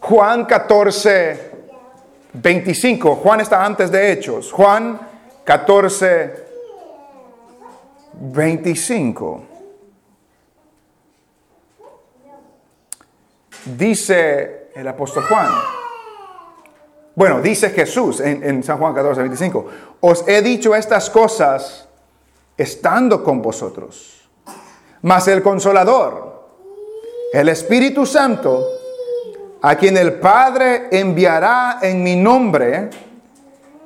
Juan 0.09 0.45
14, 0.47 1.51
25. 2.33 3.17
Juan 3.17 3.41
está 3.41 3.65
antes 3.65 3.91
de 3.91 4.13
Hechos. 4.13 4.51
Juan 4.53 4.99
14, 5.45 6.47
25. 8.15 9.43
dice 13.77 14.71
el 14.75 14.89
apóstol 14.89 15.25
Juan. 15.29 15.49
Bueno, 17.15 17.41
dice 17.41 17.71
Jesús 17.71 18.21
en, 18.21 18.63
San 18.63 18.79
Juan 18.79 18.95
14, 18.95 19.21
25. 19.23 19.67
Os 20.01 20.27
he 20.29 20.41
dicho 20.41 20.75
estas 20.75 21.11
cosas 21.11 21.89
estando 22.57 23.23
con 23.25 23.43
vosotros. 23.43 24.29
Mas 25.03 25.29
el 25.29 25.43
consolador, 25.43 26.49
el 27.33 27.49
Espíritu 27.49 28.07
Santo, 28.07 28.78
a 29.61 29.75
quien 29.77 29.97
el 29.97 30.15
Padre 30.15 30.89
enviará 30.91 31.79
en 31.83 32.03
mi 32.03 32.17
nombre, 32.17 32.91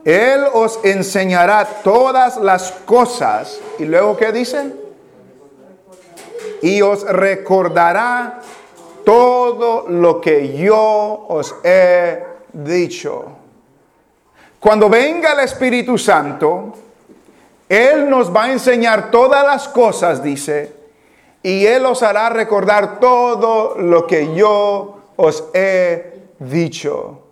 Él 0.04 0.44
os 0.52 0.80
enseñará 0.84 1.64
todas 1.82 2.36
las 2.36 2.72
cosas. 2.84 3.58
¿Y 3.78 3.84
luego 3.84 4.16
qué 4.16 4.32
dice? 4.32 4.72
Y 6.60 6.82
os 6.82 7.04
recordará 7.04 8.40
todo 9.04 9.86
lo 9.88 10.20
que 10.20 10.56
yo 10.56 11.26
os 11.28 11.54
he 11.64 12.22
dicho. 12.52 13.24
Cuando 14.60 14.88
venga 14.88 15.32
el 15.32 15.40
Espíritu 15.40 15.98
Santo, 15.98 16.72
Él 17.68 18.08
nos 18.08 18.34
va 18.34 18.44
a 18.44 18.52
enseñar 18.52 19.10
todas 19.10 19.44
las 19.44 19.66
cosas, 19.68 20.22
dice, 20.22 20.72
y 21.42 21.66
Él 21.66 21.84
os 21.86 22.02
hará 22.02 22.28
recordar 22.28 23.00
todo 23.00 23.76
lo 23.76 24.06
que 24.06 24.34
yo 24.34 25.01
os 25.24 25.44
he 25.54 26.20
dicho. 26.40 27.22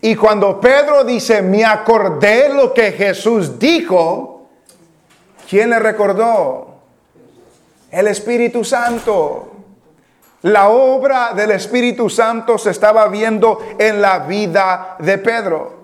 Y 0.00 0.14
cuando 0.14 0.60
Pedro 0.60 1.02
dice, 1.02 1.42
me 1.42 1.64
acordé 1.64 2.48
lo 2.48 2.72
que 2.72 2.92
Jesús 2.92 3.58
dijo, 3.58 4.46
¿quién 5.48 5.70
le 5.70 5.80
recordó? 5.80 6.68
El 7.90 8.06
Espíritu 8.06 8.62
Santo. 8.62 9.48
La 10.42 10.68
obra 10.68 11.32
del 11.34 11.50
Espíritu 11.50 12.08
Santo 12.08 12.56
se 12.56 12.70
estaba 12.70 13.08
viendo 13.08 13.58
en 13.76 14.00
la 14.00 14.20
vida 14.20 14.94
de 15.00 15.18
Pedro. 15.18 15.80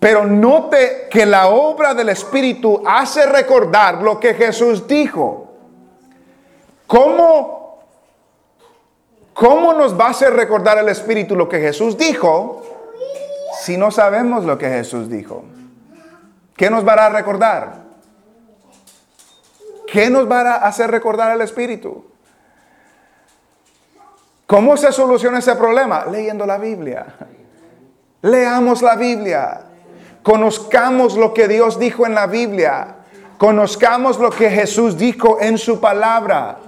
Pero 0.00 0.26
note 0.26 1.06
que 1.08 1.24
la 1.24 1.46
obra 1.48 1.94
del 1.94 2.08
Espíritu 2.08 2.82
hace 2.84 3.24
recordar 3.24 4.02
lo 4.02 4.18
que 4.18 4.34
Jesús 4.34 4.86
dijo. 4.88 5.52
¿Cómo, 6.88 7.63
¿Cómo 9.34 9.74
nos 9.74 9.98
va 9.98 10.06
a 10.06 10.10
hacer 10.10 10.32
recordar 10.32 10.78
el 10.78 10.88
Espíritu 10.88 11.34
lo 11.34 11.48
que 11.48 11.60
Jesús 11.60 11.98
dijo 11.98 12.62
si 13.60 13.76
no 13.76 13.90
sabemos 13.90 14.44
lo 14.44 14.56
que 14.56 14.68
Jesús 14.68 15.10
dijo? 15.10 15.44
¿Qué 16.56 16.70
nos 16.70 16.86
va 16.86 16.92
a 16.92 17.08
recordar? 17.08 17.82
¿Qué 19.88 20.08
nos 20.08 20.30
va 20.30 20.40
a 20.40 20.54
hacer 20.66 20.90
recordar 20.90 21.34
el 21.34 21.40
Espíritu? 21.40 22.04
¿Cómo 24.46 24.76
se 24.76 24.92
soluciona 24.92 25.38
ese 25.38 25.56
problema? 25.56 26.06
Leyendo 26.06 26.46
la 26.46 26.58
Biblia. 26.58 27.06
Leamos 28.22 28.82
la 28.82 28.94
Biblia. 28.94 29.62
Conozcamos 30.22 31.16
lo 31.16 31.34
que 31.34 31.48
Dios 31.48 31.78
dijo 31.78 32.06
en 32.06 32.14
la 32.14 32.26
Biblia. 32.26 32.96
Conozcamos 33.36 34.18
lo 34.18 34.30
que 34.30 34.48
Jesús 34.48 34.96
dijo 34.96 35.38
en 35.40 35.58
su 35.58 35.80
palabra. 35.80 36.58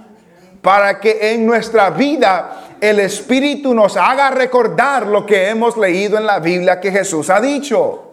Para 0.61 0.99
que 0.99 1.33
en 1.33 1.45
nuestra 1.45 1.89
vida 1.89 2.75
el 2.79 2.99
Espíritu 2.99 3.73
nos 3.73 3.97
haga 3.97 4.29
recordar 4.29 5.07
lo 5.07 5.25
que 5.25 5.49
hemos 5.49 5.77
leído 5.77 6.17
en 6.17 6.25
la 6.25 6.39
Biblia 6.39 6.79
que 6.79 6.91
Jesús 6.91 7.29
ha 7.29 7.41
dicho. 7.41 8.03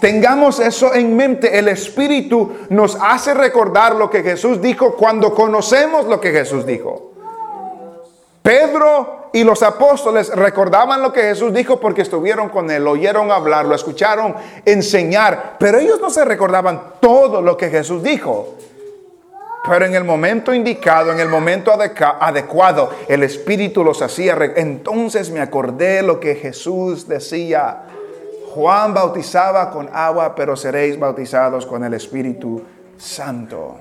Tengamos 0.00 0.60
eso 0.60 0.94
en 0.94 1.16
mente. 1.16 1.58
El 1.58 1.68
Espíritu 1.68 2.52
nos 2.68 2.96
hace 3.00 3.32
recordar 3.32 3.94
lo 3.94 4.10
que 4.10 4.22
Jesús 4.22 4.60
dijo 4.60 4.96
cuando 4.96 5.34
conocemos 5.34 6.04
lo 6.06 6.20
que 6.20 6.30
Jesús 6.30 6.66
dijo. 6.66 7.12
Pedro 8.42 9.30
y 9.32 9.42
los 9.42 9.62
apóstoles 9.62 10.28
recordaban 10.28 11.00
lo 11.00 11.12
que 11.12 11.22
Jesús 11.22 11.52
dijo 11.52 11.80
porque 11.80 12.02
estuvieron 12.02 12.50
con 12.50 12.70
él, 12.70 12.86
oyeron 12.86 13.32
hablar, 13.32 13.64
lo 13.64 13.74
escucharon 13.74 14.34
enseñar, 14.66 15.56
pero 15.58 15.78
ellos 15.78 16.00
no 16.00 16.10
se 16.10 16.24
recordaban 16.24 16.80
todo 17.00 17.40
lo 17.40 17.56
que 17.56 17.70
Jesús 17.70 18.02
dijo. 18.02 18.54
Pero 19.66 19.86
en 19.86 19.94
el 19.94 20.04
momento 20.04 20.52
indicado, 20.52 21.10
en 21.10 21.20
el 21.20 21.28
momento 21.28 21.72
adecuado, 21.72 22.90
el 23.08 23.22
Espíritu 23.22 23.82
los 23.82 24.02
hacía. 24.02 24.36
Entonces 24.56 25.30
me 25.30 25.40
acordé 25.40 26.02
lo 26.02 26.20
que 26.20 26.34
Jesús 26.34 27.08
decía. 27.08 27.84
Juan 28.52 28.92
bautizaba 28.92 29.70
con 29.70 29.88
agua, 29.92 30.34
pero 30.34 30.54
seréis 30.54 30.98
bautizados 30.98 31.64
con 31.64 31.82
el 31.82 31.94
Espíritu 31.94 32.62
Santo. 32.98 33.76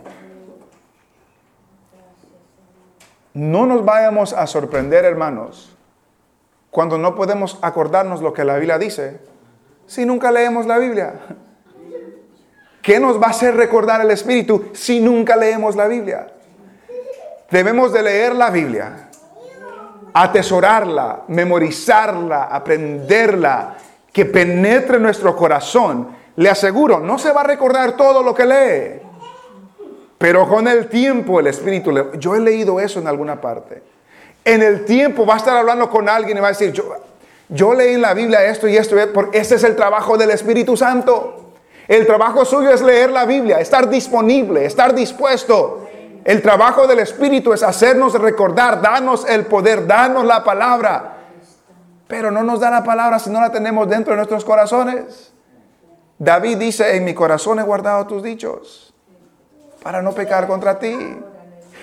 No 3.33 3.65
nos 3.65 3.83
vayamos 3.83 4.31
a 4.31 4.47
sorprender, 4.47 5.03
hermanos, 5.03 5.75
cuando 6.71 6.97
no 6.97 7.13
podemos 7.13 7.59
acordarnos 7.61 8.21
lo 8.21 8.31
que 8.31 8.45
la 8.45 8.55
Biblia 8.55 8.77
dice, 8.77 9.19
si 9.85 10.05
nunca 10.05 10.31
leemos 10.31 10.65
la 10.65 10.77
Biblia. 10.77 11.19
¿Qué 12.83 12.99
nos 12.99 13.19
va 13.19 13.27
a 13.27 13.29
hacer 13.29 13.55
recordar 13.55 14.01
el 14.01 14.11
Espíritu 14.11 14.65
si 14.73 14.99
nunca 14.99 15.37
leemos 15.37 15.77
la 15.77 15.87
Biblia? 15.87 16.27
Debemos 17.49 17.93
de 17.93 18.03
leer 18.03 18.35
la 18.35 18.49
Biblia, 18.49 19.09
atesorarla, 20.13 21.21
memorizarla, 21.29 22.43
aprenderla, 22.43 23.77
que 24.11 24.25
penetre 24.25 24.97
en 24.97 25.03
nuestro 25.03 25.33
corazón. 25.33 26.09
Le 26.35 26.49
aseguro, 26.49 26.99
no 26.99 27.17
se 27.17 27.31
va 27.31 27.41
a 27.41 27.45
recordar 27.45 27.95
todo 27.95 28.21
lo 28.21 28.35
que 28.35 28.45
lee. 28.45 29.01
Pero 30.17 30.49
con 30.49 30.67
el 30.67 30.89
tiempo 30.89 31.39
el 31.39 31.47
Espíritu, 31.47 31.93
yo 32.19 32.35
he 32.35 32.41
leído 32.41 32.81
eso 32.81 32.99
en 32.99 33.07
alguna 33.07 33.39
parte. 33.39 33.81
En 34.43 34.61
el 34.61 34.83
tiempo 34.83 35.25
va 35.25 35.35
a 35.35 35.37
estar 35.37 35.55
hablando 35.55 35.89
con 35.89 36.09
alguien 36.09 36.37
y 36.37 36.41
va 36.41 36.47
a 36.47 36.51
decir, 36.51 36.73
yo, 36.73 36.97
yo 37.47 37.73
leí 37.73 37.93
en 37.93 38.01
la 38.01 38.13
Biblia 38.13 38.43
esto 38.43 38.67
y 38.67 38.75
esto, 38.75 38.97
porque 39.13 39.37
ese 39.37 39.55
es 39.55 39.63
el 39.63 39.77
trabajo 39.77 40.17
del 40.17 40.31
Espíritu 40.31 40.75
Santo. 40.75 41.42
El 41.87 42.05
trabajo 42.05 42.45
suyo 42.45 42.71
es 42.71 42.81
leer 42.81 43.11
la 43.11 43.25
Biblia, 43.25 43.59
estar 43.59 43.89
disponible, 43.89 44.65
estar 44.65 44.93
dispuesto. 44.93 45.87
El 46.23 46.41
trabajo 46.41 46.87
del 46.87 46.99
Espíritu 46.99 47.51
es 47.51 47.63
hacernos 47.63 48.13
recordar, 48.13 48.81
darnos 48.81 49.27
el 49.27 49.45
poder, 49.45 49.85
darnos 49.85 50.25
la 50.25 50.43
palabra. 50.43 51.17
Pero 52.07 52.31
no 52.31 52.43
nos 52.43 52.59
da 52.59 52.69
la 52.69 52.83
palabra 52.83 53.19
si 53.19 53.29
no 53.29 53.41
la 53.41 53.51
tenemos 53.51 53.89
dentro 53.89 54.13
de 54.13 54.17
nuestros 54.17 54.45
corazones. 54.45 55.33
David 56.17 56.57
dice, 56.57 56.95
en 56.95 57.03
mi 57.03 57.13
corazón 57.13 57.59
he 57.59 57.63
guardado 57.63 58.07
tus 58.07 58.23
dichos 58.23 58.93
para 59.83 60.01
no 60.01 60.13
pecar 60.13 60.47
contra 60.47 60.79
ti. 60.79 60.97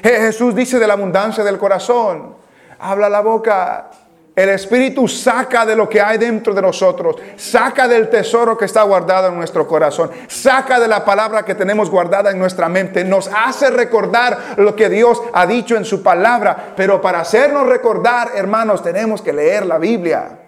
Jesús 0.02 0.54
dice 0.54 0.78
de 0.78 0.86
la 0.86 0.94
abundancia 0.94 1.44
del 1.44 1.58
corazón, 1.58 2.34
habla 2.78 3.10
la 3.10 3.20
boca. 3.20 3.90
El 4.34 4.48
Espíritu 4.50 5.08
saca 5.08 5.66
de 5.66 5.76
lo 5.76 5.88
que 5.88 6.00
hay 6.00 6.16
dentro 6.16 6.54
de 6.54 6.62
nosotros, 6.62 7.16
saca 7.36 7.88
del 7.88 8.08
tesoro 8.08 8.56
que 8.56 8.64
está 8.64 8.82
guardado 8.82 9.28
en 9.28 9.36
nuestro 9.36 9.66
corazón, 9.66 10.10
saca 10.28 10.78
de 10.78 10.88
la 10.88 11.04
palabra 11.04 11.44
que 11.44 11.54
tenemos 11.54 11.90
guardada 11.90 12.30
en 12.30 12.38
nuestra 12.38 12.68
mente, 12.68 13.04
nos 13.04 13.28
hace 13.28 13.70
recordar 13.70 14.54
lo 14.56 14.74
que 14.76 14.88
Dios 14.88 15.20
ha 15.32 15.46
dicho 15.46 15.76
en 15.76 15.84
su 15.84 16.02
palabra, 16.02 16.74
pero 16.76 17.00
para 17.00 17.20
hacernos 17.20 17.66
recordar, 17.66 18.30
hermanos, 18.34 18.82
tenemos 18.82 19.20
que 19.20 19.32
leer 19.32 19.66
la 19.66 19.78
Biblia. 19.78 20.38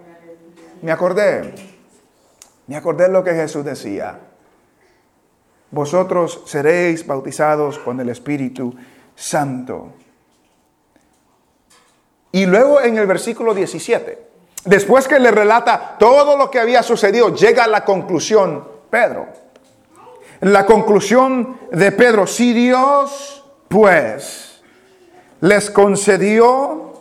Me 0.81 0.93
acordé, 0.93 1.55
me 2.67 2.77
acordé 2.77 3.09
lo 3.09 3.23
que 3.23 3.35
Jesús 3.35 3.65
decía 3.65 4.19
vosotros 5.73 6.43
seréis 6.45 7.05
bautizados 7.07 7.79
con 7.79 7.99
el 7.99 8.11
Espíritu 8.11 8.75
Santo. 9.17 9.95
Y 12.33 12.47
luego 12.47 12.81
en 12.81 12.97
el 12.97 13.07
versículo 13.07 13.53
17, 13.53 14.19
después 14.65 15.07
que 15.07 15.21
le 15.21 15.31
relata 15.31 15.97
todo 15.99 16.37
lo 16.37 16.51
que 16.51 16.59
había 16.59 16.83
sucedido, 16.83 17.35
llega 17.35 17.65
a 17.65 17.69
la 17.69 17.85
conclusión 17.85 18.67
Pedro. 18.91 19.29
La 20.41 20.67
conclusión 20.67 21.59
de 21.71 21.93
Pedro, 21.93 22.27
si 22.27 22.53
Dios 22.53 23.45
pues 23.69 24.63
les 25.41 25.71
concedió 25.71 27.01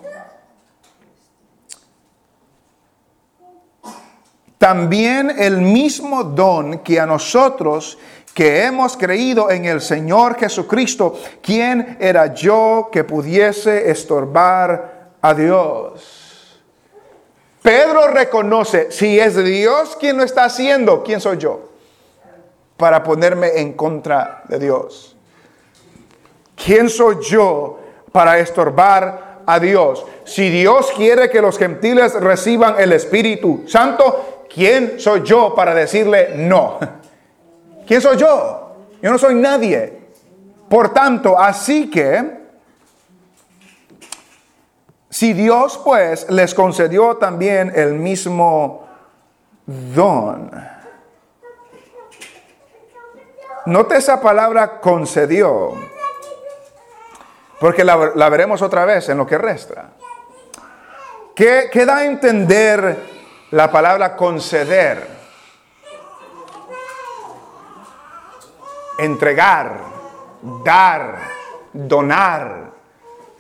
también 4.58 5.34
el 5.38 5.60
mismo 5.60 6.24
don 6.24 6.80
que 6.80 7.00
a 7.00 7.06
nosotros 7.06 7.98
que 8.34 8.64
hemos 8.64 8.96
creído 8.96 9.50
en 9.50 9.66
el 9.66 9.82
Señor 9.82 10.38
Jesucristo, 10.38 11.20
¿quién 11.42 11.98
era 12.00 12.34
yo 12.34 12.90
que 12.92 13.04
pudiese 13.04 13.90
estorbar 13.90 15.01
a 15.22 15.34
Dios? 15.34 16.60
Pedro 17.62 18.08
reconoce, 18.08 18.92
si 18.92 19.20
es 19.20 19.36
Dios 19.44 19.96
quien 20.00 20.18
lo 20.18 20.24
está 20.24 20.46
haciendo, 20.46 21.04
¿quién 21.04 21.22
soy 21.22 21.38
yo? 21.38 21.70
Para 22.76 23.04
ponerme 23.04 23.60
en 23.60 23.74
contra 23.74 24.44
de 24.48 24.58
Dios. 24.58 25.16
¿Quién 26.56 26.90
soy 26.90 27.18
yo 27.22 27.80
para 28.12 28.40
estorbar 28.40 29.42
a 29.46 29.60
Dios? 29.60 30.06
Si 30.24 30.50
Dios 30.50 30.92
quiere 30.96 31.30
que 31.30 31.42
los 31.42 31.58
gentiles 31.58 32.14
reciban 32.16 32.76
el 32.80 32.94
Espíritu 32.94 33.64
Santo, 33.68 34.46
¿quién 34.52 35.00
soy 35.00 35.22
yo 35.24 35.54
para 35.54 35.76
decirle 35.76 36.34
no? 36.36 36.80
¿Quién 37.88 38.02
soy 38.02 38.18
yo? 38.18 38.76
Yo 39.02 39.12
no 39.12 39.18
soy 39.18 39.36
nadie. 39.36 40.00
Por 40.70 40.94
tanto, 40.94 41.38
así 41.38 41.90
que, 41.90 42.41
si 45.12 45.34
Dios 45.34 45.80
pues 45.84 46.28
les 46.32 46.56
concedió 46.56 47.18
también 47.18 47.72
el 47.76 47.94
mismo 47.94 48.88
don. 49.68 50.50
Note 53.68 53.98
esa 53.98 54.20
palabra 54.20 54.80
concedió, 54.80 55.76
porque 57.60 57.84
la, 57.84 57.96
veremos 58.30 58.64
otra 58.64 58.86
vez 58.86 59.08
en 59.10 59.20
lo 59.20 59.28
que 59.28 59.38
resta. 59.38 59.90
¿Qué, 61.36 61.70
¿Qué 61.72 61.86
da 61.86 61.98
a 61.98 62.06
entender 62.06 62.98
la 63.52 63.72
palabra 63.72 64.16
conceder? 64.16 65.22
entregar, 69.02 69.80
dar, 70.64 71.18
donar. 71.74 72.81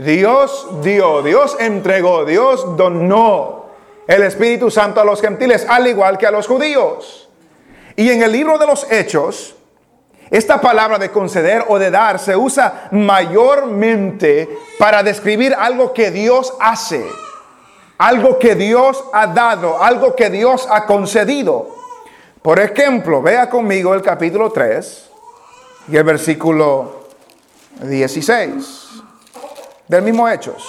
Dios 0.03 0.67
dio, 0.81 1.21
Dios 1.21 1.55
entregó, 1.59 2.25
Dios 2.25 2.75
donó 2.75 3.67
el 4.07 4.23
Espíritu 4.23 4.71
Santo 4.71 4.99
a 4.99 5.05
los 5.05 5.21
gentiles, 5.21 5.63
al 5.69 5.85
igual 5.85 6.17
que 6.17 6.25
a 6.25 6.31
los 6.31 6.47
judíos. 6.47 7.29
Y 7.95 8.09
en 8.09 8.23
el 8.23 8.31
libro 8.31 8.57
de 8.57 8.65
los 8.65 8.91
Hechos, 8.91 9.53
esta 10.31 10.59
palabra 10.59 10.97
de 10.97 11.11
conceder 11.11 11.65
o 11.67 11.77
de 11.77 11.91
dar 11.91 12.17
se 12.17 12.35
usa 12.35 12.87
mayormente 12.91 14.49
para 14.79 15.03
describir 15.03 15.53
algo 15.53 15.93
que 15.93 16.09
Dios 16.09 16.51
hace, 16.59 17.05
algo 17.99 18.39
que 18.39 18.55
Dios 18.55 19.03
ha 19.13 19.27
dado, 19.27 19.83
algo 19.83 20.15
que 20.15 20.31
Dios 20.31 20.67
ha 20.71 20.87
concedido. 20.87 21.75
Por 22.41 22.59
ejemplo, 22.59 23.21
vea 23.21 23.51
conmigo 23.51 23.93
el 23.93 24.01
capítulo 24.01 24.51
3 24.51 25.09
y 25.89 25.95
el 25.95 26.03
versículo 26.03 27.01
16 27.83 28.90
del 29.91 30.04
mismo 30.04 30.30
Hechos. 30.30 30.63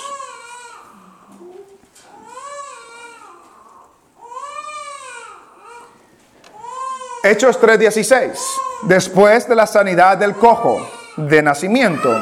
Hechos 7.22 7.56
3:16, 7.61 8.37
después 8.82 9.48
de 9.48 9.54
la 9.54 9.68
sanidad 9.68 10.18
del 10.18 10.35
cojo 10.35 10.85
de 11.16 11.40
nacimiento. 11.40 12.12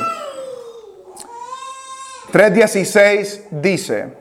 3:16 2.32 3.44
dice, 3.50 4.14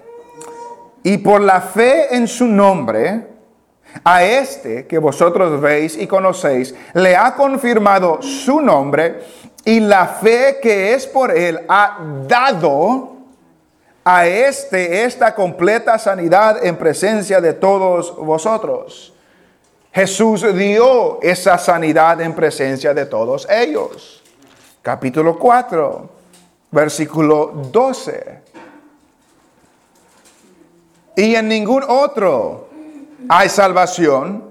y 1.03 1.17
por 1.17 1.41
la 1.41 1.59
fe 1.59 2.15
en 2.15 2.29
su 2.29 2.47
nombre, 2.47 3.27
a 4.05 4.23
este 4.23 4.87
que 4.87 4.99
vosotros 4.99 5.59
veis 5.59 5.97
y 5.97 6.07
conocéis, 6.07 6.73
le 6.93 7.17
ha 7.17 7.35
confirmado 7.35 8.21
su 8.21 8.61
nombre 8.61 9.19
y 9.65 9.79
la 9.79 10.07
fe 10.07 10.59
que 10.61 10.93
es 10.93 11.05
por 11.05 11.31
él 11.31 11.59
ha 11.67 11.99
dado 12.27 13.17
a 14.03 14.25
este 14.25 15.03
esta 15.03 15.35
completa 15.35 15.99
sanidad 15.99 16.65
en 16.65 16.77
presencia 16.77 17.41
de 17.41 17.53
todos 17.53 18.15
vosotros. 18.15 19.13
Jesús 19.91 20.45
dio 20.55 21.19
esa 21.21 21.57
sanidad 21.57 22.21
en 22.21 22.33
presencia 22.33 22.93
de 22.93 23.05
todos 23.05 23.47
ellos. 23.49 24.23
Capítulo 24.81 25.37
4, 25.37 26.09
versículo 26.71 27.51
12. 27.71 28.41
Y 31.17 31.35
en 31.35 31.47
ningún 31.47 31.83
otro 31.87 32.69
hay 33.27 33.49
salvación, 33.49 34.45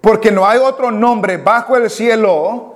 porque 0.00 0.30
no 0.30 0.46
hay 0.46 0.58
otro 0.58 0.90
nombre 0.90 1.36
bajo 1.36 1.76
el 1.76 1.90
cielo 1.90 2.69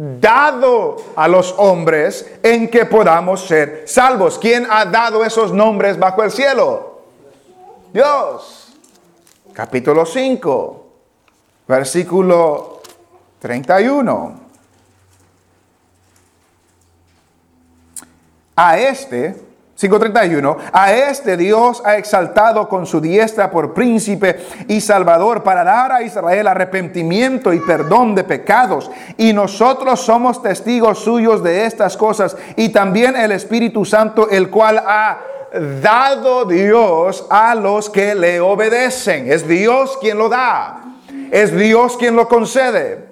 dado 0.00 0.96
a 1.14 1.28
los 1.28 1.54
hombres 1.58 2.26
en 2.42 2.68
que 2.68 2.86
podamos 2.86 3.46
ser 3.46 3.84
salvos. 3.86 4.38
¿Quién 4.38 4.66
ha 4.70 4.86
dado 4.86 5.22
esos 5.22 5.52
nombres 5.52 5.98
bajo 5.98 6.22
el 6.22 6.30
cielo? 6.30 7.02
Dios. 7.92 8.68
Capítulo 9.52 10.06
5, 10.06 10.86
versículo 11.68 12.80
31. 13.40 14.40
A 18.56 18.78
este, 18.78 19.49
5.31, 19.80 20.56
a 20.72 20.92
este 20.92 21.38
Dios 21.38 21.80
ha 21.86 21.96
exaltado 21.96 22.68
con 22.68 22.84
su 22.84 23.00
diestra 23.00 23.50
por 23.50 23.72
príncipe 23.72 24.38
y 24.68 24.78
salvador 24.80 25.42
para 25.42 25.64
dar 25.64 25.90
a 25.90 26.02
Israel 26.02 26.48
arrepentimiento 26.48 27.50
y 27.54 27.60
perdón 27.60 28.14
de 28.14 28.24
pecados. 28.24 28.90
Y 29.16 29.32
nosotros 29.32 30.00
somos 30.00 30.42
testigos 30.42 30.98
suyos 30.98 31.42
de 31.42 31.64
estas 31.64 31.96
cosas 31.96 32.36
y 32.56 32.68
también 32.68 33.16
el 33.16 33.32
Espíritu 33.32 33.86
Santo, 33.86 34.28
el 34.28 34.50
cual 34.50 34.82
ha 34.86 35.18
dado 35.82 36.44
Dios 36.44 37.26
a 37.30 37.54
los 37.54 37.88
que 37.88 38.14
le 38.14 38.38
obedecen. 38.38 39.32
Es 39.32 39.48
Dios 39.48 39.96
quien 39.98 40.18
lo 40.18 40.28
da. 40.28 40.82
Es 41.30 41.56
Dios 41.56 41.96
quien 41.96 42.16
lo 42.16 42.28
concede. 42.28 43.08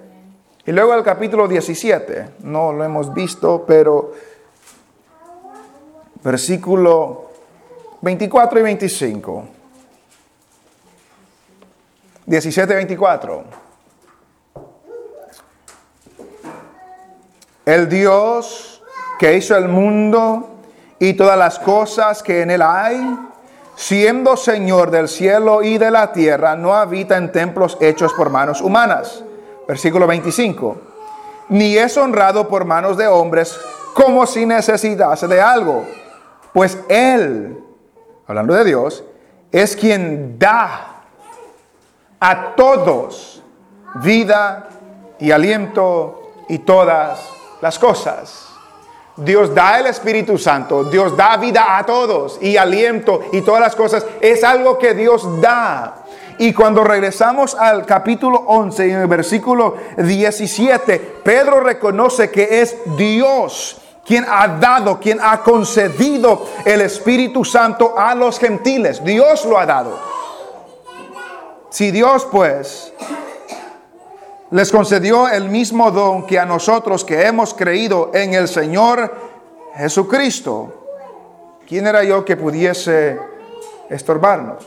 Y 0.65 0.71
luego 0.71 0.93
el 0.93 1.03
capítulo 1.03 1.47
17, 1.47 2.25
no 2.43 2.71
lo 2.71 2.83
hemos 2.83 3.11
visto, 3.11 3.65
pero 3.67 4.11
versículo 6.23 7.29
24 8.01 8.59
y 8.59 8.63
25. 8.63 9.47
17 12.25 12.73
y 12.73 12.75
24. 12.75 13.43
El 17.65 17.89
Dios 17.89 18.81
que 19.19 19.35
hizo 19.35 19.55
el 19.55 19.67
mundo 19.67 20.49
y 20.99 21.13
todas 21.13 21.37
las 21.37 21.59
cosas 21.59 22.23
que 22.23 22.41
en 22.41 22.51
él 22.51 22.61
hay, 22.61 23.17
siendo 23.75 24.37
Señor 24.37 24.91
del 24.91 25.07
cielo 25.07 25.61
y 25.63 25.77
de 25.77 25.91
la 25.91 26.11
tierra, 26.11 26.55
no 26.55 26.75
habita 26.75 27.17
en 27.17 27.31
templos 27.31 27.77
hechos 27.79 28.13
por 28.13 28.29
manos 28.29 28.61
humanas. 28.61 29.23
Versículo 29.67 30.07
25. 30.07 30.77
Ni 31.49 31.77
es 31.77 31.97
honrado 31.97 32.47
por 32.47 32.65
manos 32.65 32.97
de 32.97 33.07
hombres 33.07 33.59
como 33.93 34.25
si 34.25 34.45
necesitase 34.45 35.27
de 35.27 35.41
algo 35.41 35.85
pues 36.53 36.77
Él, 36.89 37.57
hablando 38.27 38.53
de 38.53 38.65
Dios, 38.65 39.03
es 39.51 39.75
quien 39.75 40.37
da 40.37 41.03
a 42.19 42.55
todos 42.55 43.41
vida 44.03 44.69
y 45.19 45.31
aliento 45.31 46.31
y 46.47 46.59
todas 46.59 47.19
las 47.61 47.79
cosas. 47.79 48.45
Dios 49.15 49.53
da 49.53 49.79
el 49.79 49.87
Espíritu 49.87 50.37
Santo, 50.37 50.85
Dios 50.85 51.15
da 51.17 51.35
vida 51.35 51.77
a 51.77 51.85
todos 51.85 52.37
y 52.41 52.55
aliento 52.55 53.21
y 53.33 53.41
todas 53.41 53.59
las 53.59 53.75
cosas. 53.75 54.05
Es 54.21 54.43
algo 54.43 54.77
que 54.77 54.93
Dios 54.93 55.41
da. 55.41 56.05
Y 56.37 56.53
cuando 56.53 56.85
regresamos 56.85 57.53
al 57.53 57.85
capítulo 57.85 58.37
11, 58.47 58.91
en 58.91 58.99
el 59.01 59.07
versículo 59.07 59.75
17, 59.97 61.19
Pedro 61.21 61.59
reconoce 61.59 62.31
que 62.31 62.61
es 62.61 62.77
Dios 62.95 63.81
quien 64.09 64.25
ha 64.27 64.47
dado, 64.47 64.99
quien 64.99 65.19
ha 65.21 65.43
concedido 65.43 66.47
el 66.65 66.81
Espíritu 66.81 67.45
Santo 67.45 67.93
a 67.95 68.15
los 68.15 68.39
gentiles. 68.39 69.03
Dios 69.03 69.45
lo 69.45 69.59
ha 69.59 69.67
dado. 69.67 69.99
Si 71.69 71.91
Dios 71.91 72.27
pues 72.31 72.91
les 74.49 74.71
concedió 74.71 75.29
el 75.29 75.49
mismo 75.49 75.91
don 75.91 76.25
que 76.25 76.39
a 76.39 76.45
nosotros 76.45 77.05
que 77.05 77.27
hemos 77.27 77.53
creído 77.53 78.09
en 78.15 78.33
el 78.33 78.47
Señor 78.47 79.15
Jesucristo, 79.75 80.87
¿quién 81.67 81.85
era 81.85 82.03
yo 82.03 82.25
que 82.25 82.35
pudiese 82.35 83.19
estorbarnos? 83.91 84.65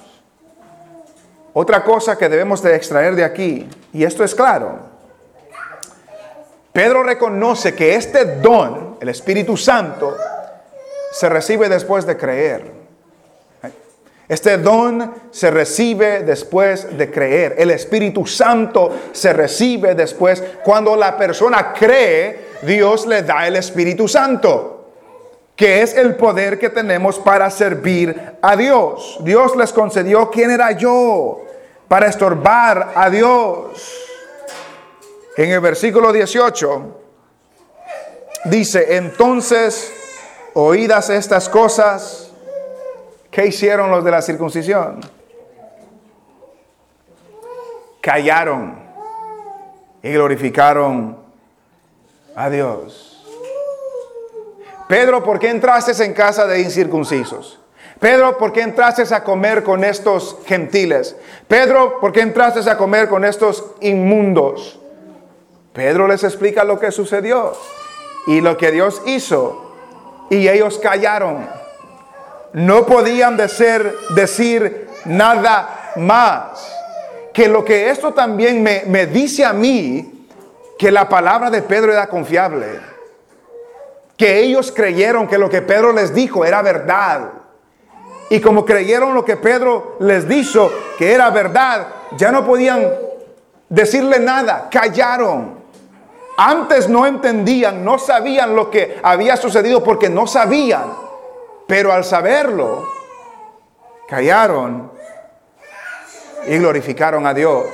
Otra 1.52 1.82
cosa 1.82 2.16
que 2.16 2.28
debemos 2.28 2.62
de 2.62 2.76
extraer 2.76 3.16
de 3.16 3.24
aquí, 3.24 3.68
y 3.92 4.04
esto 4.04 4.22
es 4.22 4.36
claro, 4.36 4.78
Pedro 6.72 7.02
reconoce 7.02 7.74
que 7.74 7.96
este 7.96 8.36
don, 8.36 8.91
el 9.02 9.08
Espíritu 9.08 9.56
Santo, 9.56 10.16
se 11.10 11.28
recibe 11.28 11.68
después 11.68 12.06
de 12.06 12.16
creer. 12.16 12.70
Este 14.28 14.58
don 14.58 15.12
se 15.32 15.50
recibe 15.50 16.22
después 16.22 16.96
de 16.96 17.10
creer. 17.10 17.56
El 17.58 17.72
Espíritu 17.72 18.24
Santo 18.24 18.96
se 19.10 19.32
recibe 19.32 19.96
después. 19.96 20.40
Cuando 20.62 20.94
la 20.94 21.16
persona 21.16 21.72
cree, 21.72 22.52
Dios 22.62 23.04
le 23.06 23.24
da 23.24 23.48
el 23.48 23.56
Espíritu 23.56 24.06
Santo, 24.06 24.92
que 25.56 25.82
es 25.82 25.96
el 25.96 26.14
poder 26.14 26.56
que 26.56 26.70
tenemos 26.70 27.18
para 27.18 27.50
servir 27.50 28.36
a 28.40 28.54
Dios. 28.54 29.18
Dios 29.22 29.56
les 29.56 29.72
concedió 29.72 30.30
quién 30.30 30.52
era 30.52 30.70
yo 30.70 31.40
para 31.88 32.06
estorbar 32.06 32.92
a 32.94 33.10
Dios. 33.10 33.82
En 35.36 35.50
el 35.50 35.60
versículo 35.60 36.12
18 36.12 37.01
dice, 38.44 38.96
entonces, 38.96 39.92
oídas 40.54 41.10
estas 41.10 41.48
cosas, 41.48 42.30
¿qué 43.30 43.46
hicieron 43.46 43.90
los 43.90 44.04
de 44.04 44.10
la 44.10 44.22
circuncisión? 44.22 45.00
Callaron 48.00 48.80
y 50.02 50.12
glorificaron 50.12 51.16
a 52.34 52.50
Dios. 52.50 53.24
Pedro, 54.88 55.22
¿por 55.22 55.38
qué 55.38 55.48
entraste 55.48 56.04
en 56.04 56.12
casa 56.12 56.46
de 56.46 56.60
incircuncisos? 56.60 57.60
Pedro, 58.00 58.36
¿por 58.36 58.52
qué 58.52 58.62
entraste 58.62 59.14
a 59.14 59.22
comer 59.22 59.62
con 59.62 59.84
estos 59.84 60.38
gentiles? 60.44 61.16
Pedro, 61.46 62.00
¿por 62.00 62.10
qué 62.12 62.20
entraste 62.20 62.68
a 62.68 62.76
comer 62.76 63.08
con 63.08 63.24
estos 63.24 63.64
inmundos? 63.80 64.80
Pedro 65.72 66.08
les 66.08 66.24
explica 66.24 66.64
lo 66.64 66.80
que 66.80 66.90
sucedió 66.90 67.52
y 68.26 68.40
lo 68.40 68.56
que 68.56 68.70
Dios 68.70 69.02
hizo. 69.06 69.74
Y 70.30 70.48
ellos 70.48 70.78
callaron. 70.78 71.46
No 72.52 72.86
podían 72.86 73.36
decir, 73.36 73.94
decir 74.14 74.88
nada 75.04 75.92
más. 75.96 76.72
Que 77.32 77.48
lo 77.48 77.64
que 77.64 77.90
esto 77.90 78.12
también 78.12 78.62
me, 78.62 78.84
me 78.86 79.06
dice 79.06 79.44
a 79.44 79.52
mí, 79.52 80.26
que 80.78 80.90
la 80.90 81.08
palabra 81.08 81.50
de 81.50 81.62
Pedro 81.62 81.92
era 81.92 82.08
confiable. 82.08 82.80
Que 84.16 84.40
ellos 84.40 84.72
creyeron 84.72 85.28
que 85.28 85.38
lo 85.38 85.48
que 85.48 85.62
Pedro 85.62 85.92
les 85.92 86.14
dijo 86.14 86.44
era 86.44 86.60
verdad. 86.60 87.30
Y 88.30 88.40
como 88.40 88.64
creyeron 88.64 89.14
lo 89.14 89.24
que 89.24 89.36
Pedro 89.36 89.96
les 90.00 90.26
dijo 90.26 90.70
que 90.98 91.12
era 91.12 91.30
verdad, 91.30 91.86
ya 92.16 92.32
no 92.32 92.44
podían 92.44 92.88
decirle 93.68 94.18
nada, 94.18 94.68
callaron. 94.70 95.61
Antes 96.36 96.88
no 96.88 97.06
entendían, 97.06 97.84
no 97.84 97.98
sabían 97.98 98.56
lo 98.56 98.70
que 98.70 98.98
había 99.02 99.36
sucedido 99.36 99.84
porque 99.84 100.08
no 100.08 100.26
sabían. 100.26 100.92
Pero 101.66 101.92
al 101.92 102.04
saberlo, 102.04 102.88
callaron 104.08 104.90
y 106.46 106.58
glorificaron 106.58 107.26
a 107.26 107.34
Dios. 107.34 107.66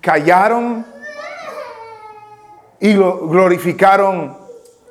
Callaron 0.00 0.86
y 2.80 2.94
glorificaron 2.94 4.38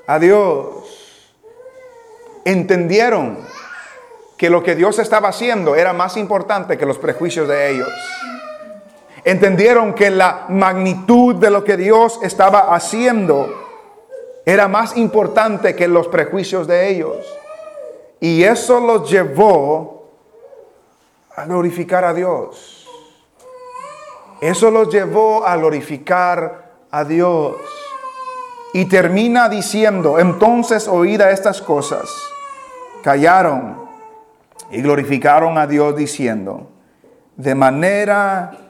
a 0.07 0.19
Dios. 0.19 1.33
Entendieron 2.43 3.39
que 4.37 4.49
lo 4.49 4.63
que 4.63 4.75
Dios 4.75 4.99
estaba 4.99 5.29
haciendo 5.29 5.75
era 5.75 5.93
más 5.93 6.17
importante 6.17 6.77
que 6.77 6.85
los 6.85 6.97
prejuicios 6.97 7.47
de 7.47 7.71
ellos 7.71 7.89
entendieron 9.27 9.93
que 9.93 10.09
la 10.09 10.45
magnitud 10.47 11.35
de 11.35 11.49
lo 11.49 11.65
que 11.65 11.75
Dios 11.75 12.17
estaba 12.23 12.73
haciendo 12.73 13.53
era 14.45 14.69
más 14.69 14.95
importante 14.95 15.75
que 15.75 15.89
los 15.89 16.07
prejuicios 16.07 16.65
de 16.65 16.87
ellos. 16.87 17.17
Y 18.21 18.43
eso 18.43 18.79
los 18.79 19.11
llevó 19.11 20.13
a 21.35 21.43
glorificar 21.43 22.05
a 22.05 22.13
Dios. 22.13 22.87
Eso 24.39 24.71
los 24.71 24.93
llevó 24.93 25.45
a 25.45 25.57
glorificar 25.57 26.71
a 26.89 27.03
Dios. 27.03 27.57
Y 28.73 28.85
termina 28.85 29.49
diciendo, 29.49 30.19
entonces 30.19 30.87
oída 30.87 31.31
estas 31.31 31.61
cosas, 31.61 32.09
callaron 33.03 33.75
y 34.71 34.81
glorificaron 34.81 35.57
a 35.57 35.67
Dios 35.67 35.97
diciendo, 35.97 36.69
de 37.35 37.55
manera 37.55 38.66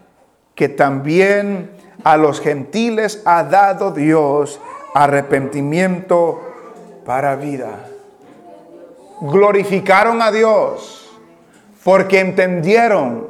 que 0.58 0.70
también 0.70 1.70
a 2.04 2.18
los 2.18 2.42
gentiles 2.42 3.22
ha 3.26 3.44
dado 3.44 3.92
Dios 3.92 4.60
arrepentimiento 4.96 6.42
para 7.06 7.36
vida. 7.36 7.86
Glorificaron 9.22 10.20
a 10.20 10.32
Dios 10.32 11.12
porque 11.84 12.20
entendieron 12.20 13.28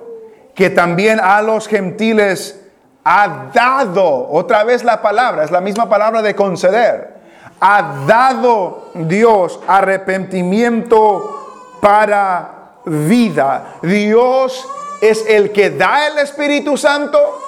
que 0.56 0.70
también 0.70 1.20
a 1.20 1.42
los 1.42 1.68
gentiles 1.68 2.62
ha 3.04 3.50
dado, 3.54 4.30
otra 4.30 4.64
vez 4.64 4.86
la 4.86 5.02
palabra, 5.02 5.44
es 5.44 5.52
la 5.52 5.60
misma 5.60 5.90
palabra 5.90 6.22
de 6.22 6.34
conceder, 6.34 7.14
ha 7.60 8.06
dado 8.08 8.92
Dios 8.94 9.60
arrepentimiento 9.68 11.76
para 11.82 12.70
vida. 12.86 13.74
Dios 13.82 14.66
es 15.02 15.26
el 15.28 15.52
que 15.52 15.70
da 15.70 16.08
el 16.08 16.20
Espíritu 16.20 16.78
Santo, 16.78 17.40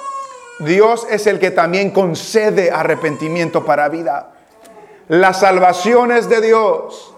Dios 0.60 1.06
es 1.10 1.26
el 1.26 1.38
que 1.38 1.50
también 1.50 1.90
concede 1.90 2.70
arrepentimiento 2.70 3.64
para 3.64 3.88
vida. 3.88 4.30
La 5.08 5.32
salvación 5.32 6.12
es 6.12 6.28
de 6.28 6.40
Dios. 6.40 7.14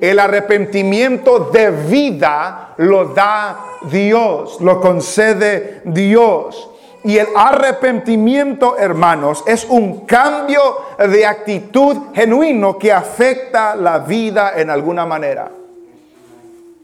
El 0.00 0.18
arrepentimiento 0.18 1.50
de 1.52 1.70
vida 1.70 2.74
lo 2.78 3.06
da 3.06 3.64
Dios, 3.90 4.60
lo 4.60 4.80
concede 4.80 5.82
Dios. 5.84 6.70
Y 7.04 7.16
el 7.16 7.28
arrepentimiento, 7.34 8.76
hermanos, 8.76 9.42
es 9.46 9.64
un 9.64 10.04
cambio 10.04 10.60
de 10.98 11.24
actitud 11.24 11.96
genuino 12.14 12.78
que 12.78 12.92
afecta 12.92 13.74
la 13.74 14.00
vida 14.00 14.52
en 14.56 14.68
alguna 14.68 15.06
manera. 15.06 15.50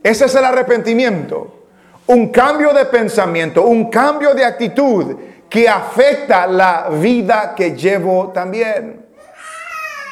Ese 0.03 0.25
es 0.27 0.35
el 0.35 0.45
arrepentimiento. 0.45 1.66
Un 2.09 2.29
cambio 2.29 2.73
de 2.73 2.85
pensamiento, 2.87 3.63
un 3.63 3.91
cambio 3.91 4.35
de 4.35 4.45
actitud 4.45 5.17
que 5.49 5.69
afecta 5.69 6.47
la 6.47 6.89
vida 6.91 7.55
que 7.55 7.75
llevo 7.75 8.29
también. 8.29 9.07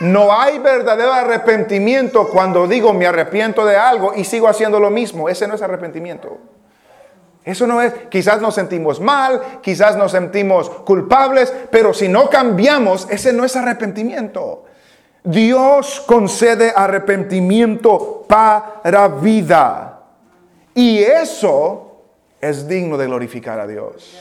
No 0.01 0.33
hay 0.39 0.59
verdadero 0.59 1.13
arrepentimiento 1.13 2.29
cuando 2.29 2.67
digo 2.67 2.93
me 2.93 3.07
arrepiento 3.07 3.65
de 3.65 3.77
algo 3.77 4.13
y 4.15 4.25
sigo 4.25 4.49
haciendo 4.49 4.81
lo 4.81 4.91
mismo. 4.91 5.29
Ese 5.29 5.47
no 5.47 5.55
es 5.55 5.63
arrepentimiento. 5.63 6.39
Eso 7.45 7.67
no 7.67 7.83
es, 7.83 7.93
quizás 8.09 8.41
nos 8.41 8.55
sentimos 8.55 9.01
mal, 9.01 9.61
quizás 9.63 9.97
nos 9.97 10.13
sentimos 10.13 10.71
culpables, 10.71 11.53
pero 11.71 11.93
si 11.93 12.09
no 12.09 12.31
cambiamos, 12.31 13.07
ese 13.11 13.33
no 13.35 13.45
es 13.45 13.55
arrepentimiento. 13.55 14.65
Dios 15.23 16.03
concede 16.07 16.73
arrepentimiento 16.75 18.25
para 18.27 19.09
vida. 19.09 20.01
Y 20.75 20.99
eso 21.01 21.84
es 22.49 22.69
digno 22.69 22.97
de 22.97 23.07
glorificar 23.07 23.59
a 23.59 23.67
Dios. 23.67 24.15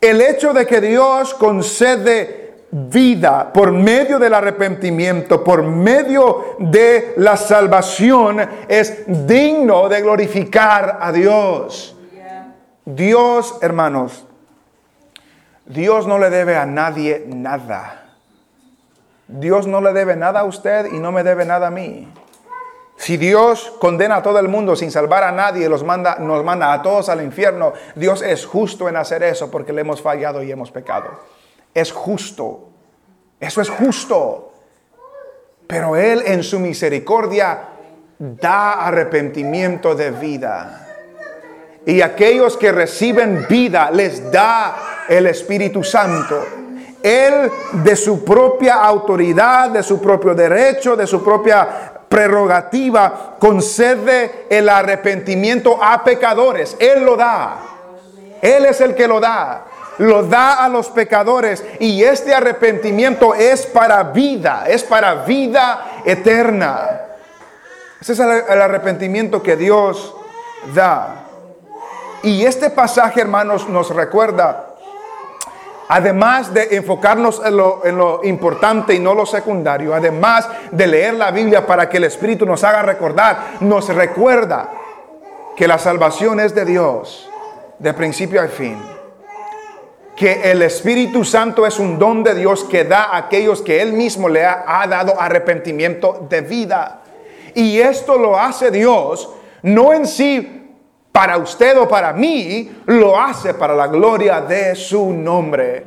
El 0.00 0.20
hecho 0.22 0.54
de 0.54 0.66
que 0.66 0.80
Dios 0.80 1.34
concede 1.34 2.64
vida 2.70 3.52
por 3.52 3.72
medio 3.72 4.18
del 4.18 4.32
arrepentimiento, 4.32 5.44
por 5.44 5.62
medio 5.62 6.56
de 6.58 7.14
la 7.16 7.36
salvación, 7.36 8.40
es 8.68 9.04
digno 9.26 9.88
de 9.88 10.00
glorificar 10.00 10.98
a 11.00 11.12
Dios. 11.12 11.96
Dios, 12.84 13.58
hermanos, 13.60 14.24
Dios 15.66 16.06
no 16.06 16.18
le 16.18 16.30
debe 16.30 16.56
a 16.56 16.64
nadie 16.64 17.24
nada. 17.26 18.14
Dios 19.28 19.66
no 19.66 19.80
le 19.80 19.92
debe 19.92 20.16
nada 20.16 20.40
a 20.40 20.44
usted 20.44 20.86
y 20.92 20.98
no 20.98 21.12
me 21.12 21.22
debe 21.22 21.44
nada 21.44 21.68
a 21.68 21.70
mí. 21.70 22.08
Si 23.00 23.16
Dios 23.16 23.72
condena 23.78 24.16
a 24.16 24.22
todo 24.22 24.38
el 24.38 24.48
mundo 24.48 24.76
sin 24.76 24.90
salvar 24.90 25.24
a 25.24 25.32
nadie, 25.32 25.70
los 25.70 25.82
manda, 25.82 26.16
nos 26.18 26.44
manda 26.44 26.70
a 26.70 26.82
todos 26.82 27.08
al 27.08 27.22
infierno, 27.22 27.72
Dios 27.94 28.20
es 28.20 28.44
justo 28.44 28.90
en 28.90 28.96
hacer 28.96 29.22
eso 29.22 29.50
porque 29.50 29.72
le 29.72 29.80
hemos 29.80 30.02
fallado 30.02 30.42
y 30.42 30.52
hemos 30.52 30.70
pecado. 30.70 31.08
Es 31.72 31.92
justo. 31.92 32.68
Eso 33.40 33.62
es 33.62 33.70
justo. 33.70 34.52
Pero 35.66 35.96
Él 35.96 36.24
en 36.26 36.42
su 36.42 36.60
misericordia 36.60 37.68
da 38.18 38.72
arrepentimiento 38.86 39.94
de 39.94 40.10
vida. 40.10 40.86
Y 41.86 42.02
aquellos 42.02 42.58
que 42.58 42.70
reciben 42.70 43.46
vida 43.48 43.90
les 43.90 44.30
da 44.30 45.06
el 45.08 45.26
Espíritu 45.26 45.82
Santo. 45.82 46.44
Él 47.02 47.50
de 47.82 47.96
su 47.96 48.22
propia 48.22 48.74
autoridad, 48.74 49.70
de 49.70 49.82
su 49.82 50.02
propio 50.02 50.34
derecho, 50.34 50.96
de 50.96 51.06
su 51.06 51.24
propia 51.24 51.89
prerrogativa, 52.10 53.36
concede 53.38 54.46
el 54.50 54.68
arrepentimiento 54.68 55.78
a 55.80 56.02
pecadores. 56.02 56.76
Él 56.80 57.04
lo 57.04 57.16
da. 57.16 57.58
Él 58.42 58.66
es 58.66 58.80
el 58.80 58.96
que 58.96 59.06
lo 59.06 59.20
da. 59.20 59.64
Lo 59.98 60.24
da 60.24 60.64
a 60.64 60.68
los 60.68 60.88
pecadores 60.88 61.62
y 61.78 62.02
este 62.02 62.34
arrepentimiento 62.34 63.34
es 63.34 63.64
para 63.64 64.02
vida, 64.02 64.64
es 64.66 64.82
para 64.82 65.22
vida 65.24 66.00
eterna. 66.04 67.00
Ese 68.00 68.14
es 68.14 68.18
el 68.18 68.60
arrepentimiento 68.60 69.40
que 69.40 69.56
Dios 69.56 70.12
da. 70.74 71.26
Y 72.24 72.44
este 72.44 72.70
pasaje, 72.70 73.20
hermanos, 73.20 73.68
nos 73.68 73.94
recuerda, 73.94 74.69
además 75.90 76.54
de 76.54 76.76
enfocarnos 76.76 77.42
en 77.44 77.56
lo, 77.56 78.20
importante 78.22 78.94
y 78.94 79.00
no 79.00 79.12
lo 79.12 79.26
secundario, 79.26 79.92
además 79.92 80.48
de 80.70 80.86
leer 80.86 81.14
la 81.14 81.32
Biblia 81.32 81.66
para 81.66 81.88
que 81.88 81.96
el 81.96 82.04
Espíritu 82.04 82.46
nos 82.46 82.62
haga 82.62 82.82
recordar, 82.82 83.56
nos 83.58 83.88
recuerda 83.88 84.70
que 85.56 85.66
la 85.66 85.78
salvación 85.78 86.38
es 86.38 86.54
de 86.54 86.64
Dios, 86.64 87.28
de 87.80 87.92
principio 87.92 88.40
a 88.40 88.46
fin. 88.46 88.80
Que 90.14 90.52
el 90.52 90.62
Espíritu 90.62 91.24
Santo 91.24 91.66
es 91.66 91.80
un 91.80 91.98
don 91.98 92.22
de 92.22 92.36
Dios 92.36 92.62
que 92.62 92.84
da 92.84 93.04
a 93.04 93.16
aquellos 93.16 93.60
que 93.60 93.82
Él 93.82 93.92
mismo 93.92 94.28
le 94.28 94.44
ha, 94.44 94.62
ha 94.64 94.86
dado 94.86 95.20
arrepentimiento 95.20 96.24
de 96.30 96.40
vida. 96.42 97.00
Y 97.54 97.80
esto 97.80 98.16
lo 98.16 98.38
hace 98.38 98.70
Dios 98.70 99.28
no 99.62 99.92
en 99.92 100.06
sí 100.06 100.59
para 101.20 101.36
usted 101.36 101.76
o 101.76 101.86
para 101.86 102.14
mí, 102.14 102.80
lo 102.86 103.20
hace 103.20 103.52
para 103.52 103.74
la 103.74 103.88
gloria 103.88 104.40
de 104.40 104.74
su 104.74 105.12
nombre. 105.12 105.84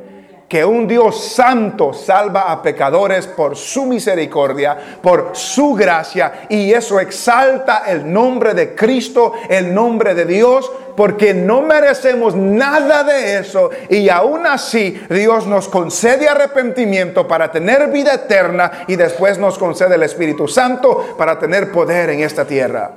Que 0.48 0.64
un 0.64 0.88
Dios 0.88 1.34
santo 1.34 1.92
salva 1.92 2.52
a 2.52 2.62
pecadores 2.62 3.26
por 3.26 3.56
su 3.56 3.88
misericordia, 3.88 4.78
por 5.02 5.32
su 5.34 5.74
gracia, 5.74 6.46
y 6.50 6.72
eso 6.72 7.00
exalta 7.00 7.82
el 7.88 8.14
nombre 8.14 8.54
de 8.54 8.76
Cristo, 8.76 9.34
el 9.50 9.74
nombre 9.74 10.14
de 10.14 10.26
Dios, 10.26 10.72
porque 10.96 11.34
no 11.34 11.64
merecemos 11.64 12.36
nada 12.36 13.04
de 13.04 13.40
eso, 13.40 13.72
y 13.90 14.10
aún 14.10 14.46
así 14.46 15.02
Dios 15.10 15.48
nos 15.48 15.68
concede 15.68 16.30
arrepentimiento 16.30 17.28
para 17.28 17.52
tener 17.52 17.88
vida 17.88 18.14
eterna 18.14 18.84
y 18.88 18.98
después 18.98 19.40
nos 19.40 19.58
concede 19.58 19.96
el 19.96 20.04
Espíritu 20.04 20.48
Santo 20.48 21.16
para 21.18 21.40
tener 21.40 21.72
poder 21.72 22.12
en 22.12 22.20
esta 22.20 22.46
tierra. 22.46 22.92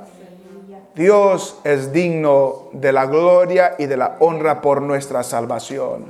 Dios 0.96 1.58
es 1.62 1.92
digno 1.92 2.70
de 2.72 2.90
la 2.90 3.04
gloria 3.04 3.74
y 3.78 3.84
de 3.84 3.98
la 3.98 4.16
honra 4.20 4.62
por 4.62 4.80
nuestra 4.80 5.22
salvación. 5.22 6.06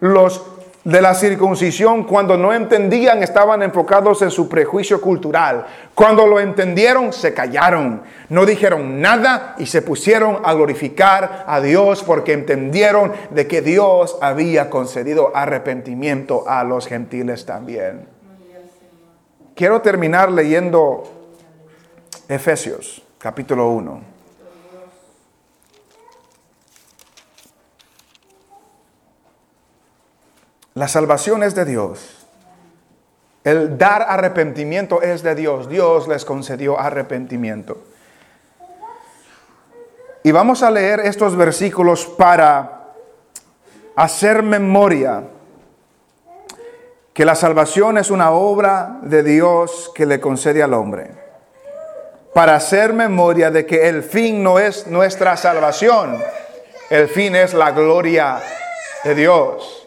Los 0.00 0.42
de 0.82 1.00
la 1.00 1.14
circuncisión, 1.14 2.02
cuando 2.02 2.36
no 2.36 2.52
entendían, 2.52 3.22
estaban 3.22 3.62
enfocados 3.62 4.20
en 4.22 4.32
su 4.32 4.48
prejuicio 4.48 5.00
cultural. 5.00 5.64
Cuando 5.94 6.26
lo 6.26 6.40
entendieron, 6.40 7.12
se 7.12 7.32
callaron, 7.32 8.02
no 8.28 8.44
dijeron 8.44 9.00
nada 9.00 9.54
y 9.58 9.66
se 9.66 9.82
pusieron 9.82 10.40
a 10.42 10.52
glorificar 10.54 11.44
a 11.46 11.60
Dios 11.60 12.02
porque 12.02 12.32
entendieron 12.32 13.12
de 13.30 13.46
que 13.46 13.62
Dios 13.62 14.18
había 14.20 14.68
concedido 14.68 15.30
arrepentimiento 15.32 16.42
a 16.48 16.64
los 16.64 16.88
gentiles 16.88 17.46
también. 17.46 18.08
Quiero 19.54 19.80
terminar 19.80 20.32
leyendo 20.32 21.04
Efesios 22.28 23.01
capítulo 23.22 23.68
1. 23.68 24.00
La 30.74 30.88
salvación 30.88 31.44
es 31.44 31.54
de 31.54 31.64
Dios. 31.64 32.26
El 33.44 33.78
dar 33.78 34.02
arrepentimiento 34.02 35.02
es 35.02 35.22
de 35.22 35.36
Dios. 35.36 35.68
Dios 35.68 36.08
les 36.08 36.24
concedió 36.24 36.80
arrepentimiento. 36.80 37.84
Y 40.24 40.32
vamos 40.32 40.64
a 40.64 40.72
leer 40.72 40.98
estos 41.00 41.36
versículos 41.36 42.06
para 42.06 42.88
hacer 43.94 44.42
memoria 44.42 45.22
que 47.14 47.24
la 47.24 47.36
salvación 47.36 47.98
es 47.98 48.10
una 48.10 48.32
obra 48.32 48.98
de 49.02 49.22
Dios 49.22 49.92
que 49.94 50.06
le 50.06 50.20
concede 50.20 50.60
al 50.60 50.74
hombre 50.74 51.22
para 52.32 52.56
hacer 52.56 52.92
memoria 52.92 53.50
de 53.50 53.66
que 53.66 53.88
el 53.88 54.02
fin 54.02 54.42
no 54.42 54.58
es 54.58 54.86
nuestra 54.86 55.36
salvación, 55.36 56.16
el 56.88 57.08
fin 57.08 57.36
es 57.36 57.52
la 57.52 57.72
gloria 57.72 58.40
de 59.04 59.14
Dios. 59.14 59.86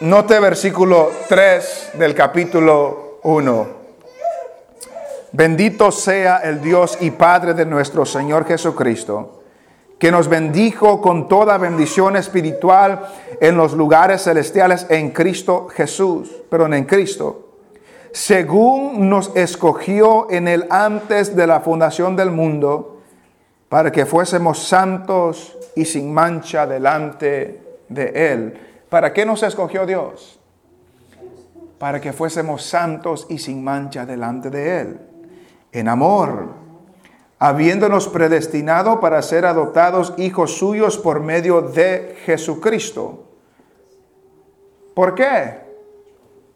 Note 0.00 0.40
versículo 0.40 1.10
3 1.28 1.90
del 1.94 2.14
capítulo 2.14 3.18
1. 3.22 3.80
Bendito 5.32 5.92
sea 5.92 6.38
el 6.38 6.60
Dios 6.60 6.98
y 7.00 7.12
Padre 7.12 7.54
de 7.54 7.66
nuestro 7.66 8.04
Señor 8.04 8.44
Jesucristo, 8.46 9.42
que 9.96 10.10
nos 10.10 10.26
bendijo 10.26 11.00
con 11.00 11.28
toda 11.28 11.56
bendición 11.58 12.16
espiritual 12.16 13.06
en 13.40 13.56
los 13.56 13.74
lugares 13.74 14.24
celestiales 14.24 14.86
en 14.88 15.10
Cristo 15.10 15.68
Jesús, 15.68 16.30
perdón, 16.50 16.74
en 16.74 16.84
Cristo, 16.84 17.49
según 18.12 19.08
nos 19.08 19.34
escogió 19.36 20.30
en 20.30 20.48
el 20.48 20.66
antes 20.70 21.36
de 21.36 21.46
la 21.46 21.60
fundación 21.60 22.16
del 22.16 22.30
mundo, 22.30 23.00
para 23.68 23.92
que 23.92 24.04
fuésemos 24.04 24.58
santos 24.58 25.56
y 25.76 25.84
sin 25.84 26.12
mancha 26.12 26.66
delante 26.66 27.62
de 27.88 28.32
Él. 28.32 28.60
¿Para 28.88 29.12
qué 29.12 29.24
nos 29.24 29.42
escogió 29.42 29.86
Dios? 29.86 30.40
Para 31.78 32.00
que 32.00 32.12
fuésemos 32.12 32.64
santos 32.64 33.26
y 33.30 33.38
sin 33.38 33.62
mancha 33.62 34.04
delante 34.04 34.50
de 34.50 34.80
Él. 34.80 35.00
En 35.72 35.86
amor 35.86 36.60
habiéndonos 37.40 38.06
predestinado 38.06 39.00
para 39.00 39.22
ser 39.22 39.46
adoptados 39.46 40.12
hijos 40.18 40.58
suyos 40.58 40.98
por 40.98 41.20
medio 41.20 41.62
de 41.62 42.16
Jesucristo. 42.26 43.24
¿Por 44.94 45.14
qué? 45.14 45.69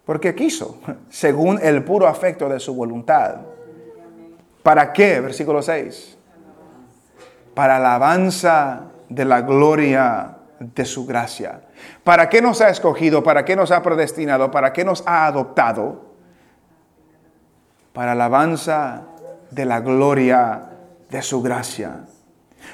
Porque 0.05 0.35
quiso, 0.35 0.79
según 1.09 1.59
el 1.63 1.85
puro 1.85 2.07
afecto 2.07 2.49
de 2.49 2.61
su 2.61 2.75
voluntad. 2.75 3.37
¿Para 4.63 4.93
qué? 4.93 5.21
Versículo 5.21 5.63
6. 5.63 6.19
Para 7.55 7.77
alabanza 7.77 8.85
de 9.09 9.25
la 9.25 9.43
gloria 9.43 10.39
de 10.59 10.85
su 10.85 11.07
gracia. 11.07 11.61
¿Para 12.03 12.29
qué 12.29 12.41
nos 12.43 12.61
ha 12.61 12.69
escogido? 12.69 13.23
¿Para 13.23 13.45
qué 13.45 13.57
nos 13.57 13.71
ha 13.71 13.83
predestinado? 13.83 14.51
¿Para 14.51 14.73
qué 14.73 14.85
nos 14.85 15.07
ha 15.07 15.27
adoptado? 15.27 16.15
Para 17.93 18.13
alabanza 18.13 19.03
de 19.51 19.65
la 19.65 19.81
gloria 19.81 20.71
de 21.11 21.23
su 21.23 21.43
gracia, 21.43 22.01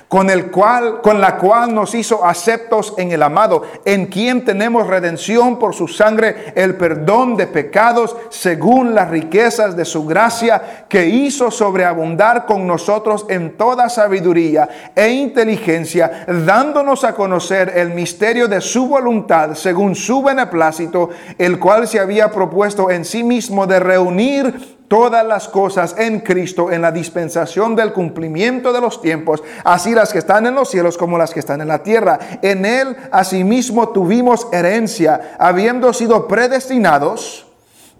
con 0.09 0.29
el 0.29 0.51
cual 0.51 1.01
con 1.03 1.21
la 1.21 1.37
cual 1.37 1.75
nos 1.75 1.95
hizo 1.95 2.25
aceptos 2.25 2.95
en 2.99 3.13
el 3.13 3.23
amado, 3.23 3.63
en 3.85 4.07
quien 4.07 4.45
tenemos 4.45 4.87
redención 4.87 5.59
por 5.59 5.75
su 5.75 5.87
sangre, 5.89 6.53
el 6.57 6.77
perdón 6.77 7.37
de 7.37 7.47
pecados 7.47 8.17
según 8.29 8.95
las 8.95 9.09
riquezas 9.11 9.77
de 9.77 9.85
su 9.85 10.07
gracia 10.07 10.87
que 10.89 11.07
hizo 11.07 11.51
sobreabundar 11.51 12.47
con 12.47 12.67
nosotros 12.67 13.27
en 13.29 13.57
toda 13.57 13.89
sabiduría 13.89 14.69
e 14.95 15.09
inteligencia, 15.11 16.27
dándonos 16.27 17.05
a 17.05 17.15
conocer 17.15 17.73
el 17.77 17.91
misterio 17.91 18.49
de 18.49 18.61
su 18.61 18.89
voluntad 18.89 19.55
según 19.55 19.95
su 19.95 20.23
beneplácito, 20.23 21.11
el 21.39 21.59
cual 21.59 21.87
se 21.87 22.01
había 22.01 22.31
propuesto 22.31 22.91
en 22.91 23.05
sí 23.05 23.23
mismo 23.23 23.67
de 23.67 23.81
reunir 23.81 24.80
todas 24.91 25.25
las 25.25 25.47
cosas 25.47 25.95
en 25.99 26.19
Cristo 26.19 26.73
en 26.73 26.83
la 26.83 26.91
dispensación 26.91 27.77
del 27.77 27.93
cumplimiento 27.93 28.73
de 28.73 28.81
los 28.81 29.01
tiempos, 29.01 29.41
así 29.63 29.95
las 29.95 30.13
que 30.13 30.19
están 30.19 30.47
en 30.47 30.57
los 30.57 30.69
cielos 30.69 30.99
como 30.99 31.17
las 31.17 31.33
que 31.33 31.39
están 31.39 31.61
en 31.61 31.69
la 31.69 31.85
tierra. 31.85 32.19
En 32.43 32.67
Él 32.67 32.97
asimismo 33.13 33.91
tuvimos 33.91 34.49
herencia, 34.51 35.37
habiendo 35.39 35.93
sido 35.93 36.27
predestinados 36.27 37.47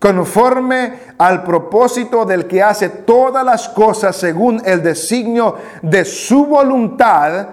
conforme 0.01 0.95
al 1.17 1.45
propósito 1.45 2.25
del 2.25 2.49
que 2.49 2.61
hace 2.61 2.89
todas 2.89 3.45
las 3.45 3.69
cosas 3.69 4.17
según 4.17 4.61
el 4.65 4.83
designio 4.83 5.59
de 5.83 6.05
su 6.05 6.47
voluntad. 6.47 7.47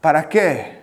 ¿Para 0.00 0.28
qué? 0.28 0.80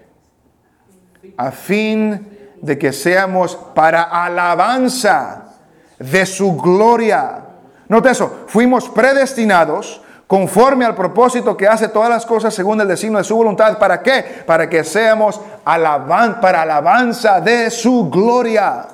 A 1.35 1.51
fin 1.51 2.55
de 2.61 2.77
que 2.79 2.93
seamos 2.93 3.53
para 3.75 4.03
alabanza 4.03 5.55
de 5.99 6.25
su 6.25 6.55
gloria 6.55 7.43
Note 7.89 8.09
eso, 8.09 8.45
fuimos 8.47 8.89
predestinados 8.89 10.01
conforme 10.27 10.83
al 10.83 10.93
propósito 10.93 11.55
que 11.55 11.67
hace 11.67 11.87
todas 11.87 12.09
las 12.09 12.25
cosas 12.25 12.53
según 12.53 12.81
el 12.81 12.87
designio 12.87 13.17
de 13.17 13.23
su 13.23 13.35
voluntad. 13.35 13.77
¿Para 13.77 14.01
qué? 14.03 14.43
Para 14.45 14.69
que 14.69 14.83
seamos 14.83 15.39
para 15.63 16.61
alabanza 16.61 17.39
de 17.39 17.71
su 17.71 18.09
gloria. 18.09 18.87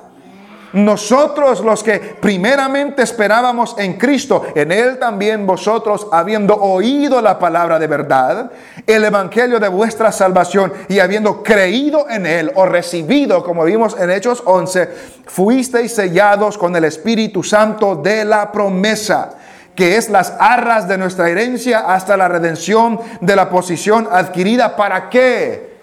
Nosotros 0.74 1.60
los 1.60 1.84
que 1.84 2.00
primeramente 2.20 3.02
esperábamos 3.02 3.76
en 3.78 3.94
Cristo, 3.94 4.42
en 4.56 4.72
Él 4.72 4.98
también 4.98 5.46
vosotros, 5.46 6.08
habiendo 6.10 6.56
oído 6.56 7.22
la 7.22 7.38
palabra 7.38 7.78
de 7.78 7.86
verdad, 7.86 8.50
el 8.84 9.04
Evangelio 9.04 9.60
de 9.60 9.68
vuestra 9.68 10.10
salvación 10.10 10.72
y 10.88 10.98
habiendo 10.98 11.44
creído 11.44 12.10
en 12.10 12.26
Él 12.26 12.50
o 12.56 12.66
recibido, 12.66 13.44
como 13.44 13.62
vimos 13.62 13.96
en 14.00 14.10
Hechos 14.10 14.42
11, 14.44 14.88
fuisteis 15.26 15.94
sellados 15.94 16.58
con 16.58 16.74
el 16.74 16.84
Espíritu 16.84 17.44
Santo 17.44 17.94
de 17.94 18.24
la 18.24 18.50
promesa 18.50 19.36
que 19.76 19.96
es 19.96 20.08
las 20.08 20.34
arras 20.38 20.86
de 20.86 20.98
nuestra 20.98 21.28
herencia 21.28 21.80
hasta 21.80 22.16
la 22.16 22.28
redención 22.28 23.00
de 23.20 23.34
la 23.34 23.50
posición 23.50 24.08
adquirida. 24.10 24.76
¿Para 24.76 25.08
qué? 25.08 25.74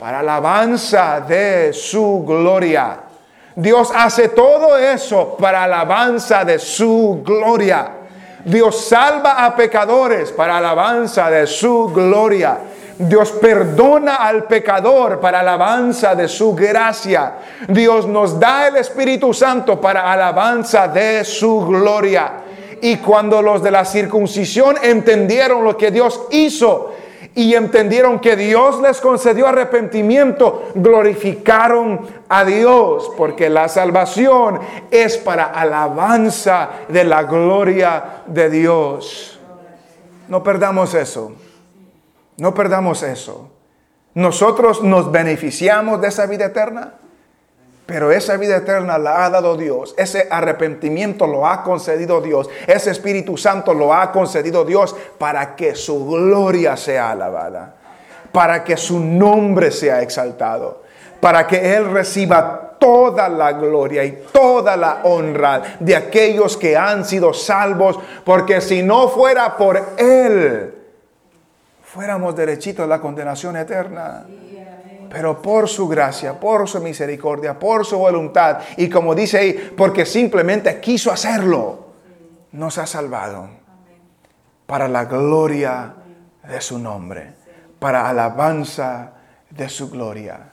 Para 0.00 0.18
alabanza 0.18 1.20
de 1.20 1.72
su 1.72 2.24
gloria. 2.26 3.05
Dios 3.56 3.90
hace 3.94 4.28
todo 4.28 4.76
eso 4.76 5.34
para 5.40 5.64
alabanza 5.64 6.44
de 6.44 6.58
su 6.58 7.22
gloria. 7.24 7.90
Dios 8.44 8.84
salva 8.84 9.46
a 9.46 9.56
pecadores 9.56 10.30
para 10.30 10.58
alabanza 10.58 11.30
de 11.30 11.46
su 11.46 11.90
gloria. 11.92 12.58
Dios 12.98 13.32
perdona 13.32 14.16
al 14.16 14.44
pecador 14.44 15.20
para 15.20 15.40
alabanza 15.40 16.14
de 16.14 16.28
su 16.28 16.54
gracia. 16.54 17.32
Dios 17.66 18.06
nos 18.06 18.38
da 18.38 18.68
el 18.68 18.76
Espíritu 18.76 19.32
Santo 19.32 19.80
para 19.80 20.12
alabanza 20.12 20.88
de 20.88 21.24
su 21.24 21.64
gloria. 21.64 22.32
Y 22.82 22.98
cuando 22.98 23.40
los 23.40 23.62
de 23.62 23.70
la 23.70 23.86
circuncisión 23.86 24.76
entendieron 24.82 25.64
lo 25.64 25.78
que 25.78 25.90
Dios 25.90 26.20
hizo, 26.30 26.92
y 27.36 27.54
entendieron 27.54 28.18
que 28.18 28.34
Dios 28.34 28.80
les 28.80 28.98
concedió 28.98 29.46
arrepentimiento, 29.46 30.70
glorificaron 30.74 32.00
a 32.30 32.46
Dios, 32.46 33.12
porque 33.14 33.50
la 33.50 33.68
salvación 33.68 34.58
es 34.90 35.18
para 35.18 35.44
alabanza 35.44 36.70
de 36.88 37.04
la 37.04 37.24
gloria 37.24 38.22
de 38.26 38.48
Dios. 38.48 39.38
No 40.28 40.42
perdamos 40.42 40.94
eso, 40.94 41.32
no 42.38 42.54
perdamos 42.54 43.02
eso. 43.02 43.50
Nosotros 44.14 44.82
nos 44.82 45.12
beneficiamos 45.12 46.00
de 46.00 46.08
esa 46.08 46.24
vida 46.24 46.46
eterna. 46.46 46.94
Pero 47.86 48.10
esa 48.10 48.36
vida 48.36 48.56
eterna 48.56 48.98
la 48.98 49.24
ha 49.24 49.30
dado 49.30 49.56
Dios. 49.56 49.94
Ese 49.96 50.26
arrepentimiento 50.28 51.24
lo 51.28 51.46
ha 51.46 51.62
concedido 51.62 52.20
Dios. 52.20 52.50
Ese 52.66 52.90
Espíritu 52.90 53.36
Santo 53.36 53.72
lo 53.72 53.94
ha 53.94 54.10
concedido 54.10 54.64
Dios 54.64 54.94
para 55.18 55.54
que 55.54 55.76
su 55.76 56.04
gloria 56.04 56.76
sea 56.76 57.12
alabada. 57.12 57.76
Para 58.32 58.64
que 58.64 58.76
su 58.76 58.98
nombre 58.98 59.70
sea 59.70 60.02
exaltado. 60.02 60.82
Para 61.20 61.46
que 61.46 61.76
Él 61.76 61.88
reciba 61.92 62.74
toda 62.80 63.28
la 63.28 63.52
gloria 63.52 64.04
y 64.04 64.24
toda 64.32 64.76
la 64.76 65.00
honra 65.04 65.62
de 65.78 65.94
aquellos 65.94 66.56
que 66.56 66.76
han 66.76 67.04
sido 67.04 67.32
salvos. 67.32 68.00
Porque 68.24 68.60
si 68.60 68.82
no 68.82 69.08
fuera 69.08 69.56
por 69.56 69.80
Él, 69.96 70.74
fuéramos 71.84 72.34
derechitos 72.34 72.82
a 72.82 72.88
la 72.88 73.00
condenación 73.00 73.56
eterna 73.56 74.26
pero 75.10 75.40
por 75.40 75.68
su 75.68 75.88
gracia, 75.88 76.38
por 76.38 76.68
su 76.68 76.80
misericordia, 76.80 77.58
por 77.58 77.84
su 77.84 77.98
voluntad, 77.98 78.58
y 78.76 78.88
como 78.88 79.14
dice 79.14 79.38
ahí, 79.38 79.72
porque 79.76 80.06
simplemente 80.06 80.80
quiso 80.80 81.10
hacerlo, 81.10 81.86
nos 82.52 82.78
ha 82.78 82.86
salvado 82.86 83.48
para 84.66 84.88
la 84.88 85.04
gloria 85.04 85.94
de 86.48 86.60
su 86.60 86.78
nombre, 86.78 87.34
para 87.78 88.08
alabanza 88.08 89.12
de 89.50 89.68
su 89.68 89.90
gloria. 89.90 90.52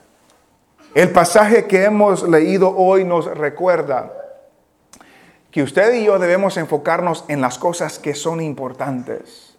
El 0.94 1.12
pasaje 1.12 1.66
que 1.66 1.86
hemos 1.86 2.28
leído 2.28 2.76
hoy 2.76 3.04
nos 3.04 3.26
recuerda 3.26 4.14
que 5.50 5.64
usted 5.64 5.94
y 5.94 6.06
yo 6.06 6.20
debemos 6.20 6.58
enfocarnos 6.58 7.26
en 7.28 7.42
las 7.42 7.58
cosas 7.58 8.00
que 8.00 8.14
son 8.14 8.42
importantes 8.42 9.56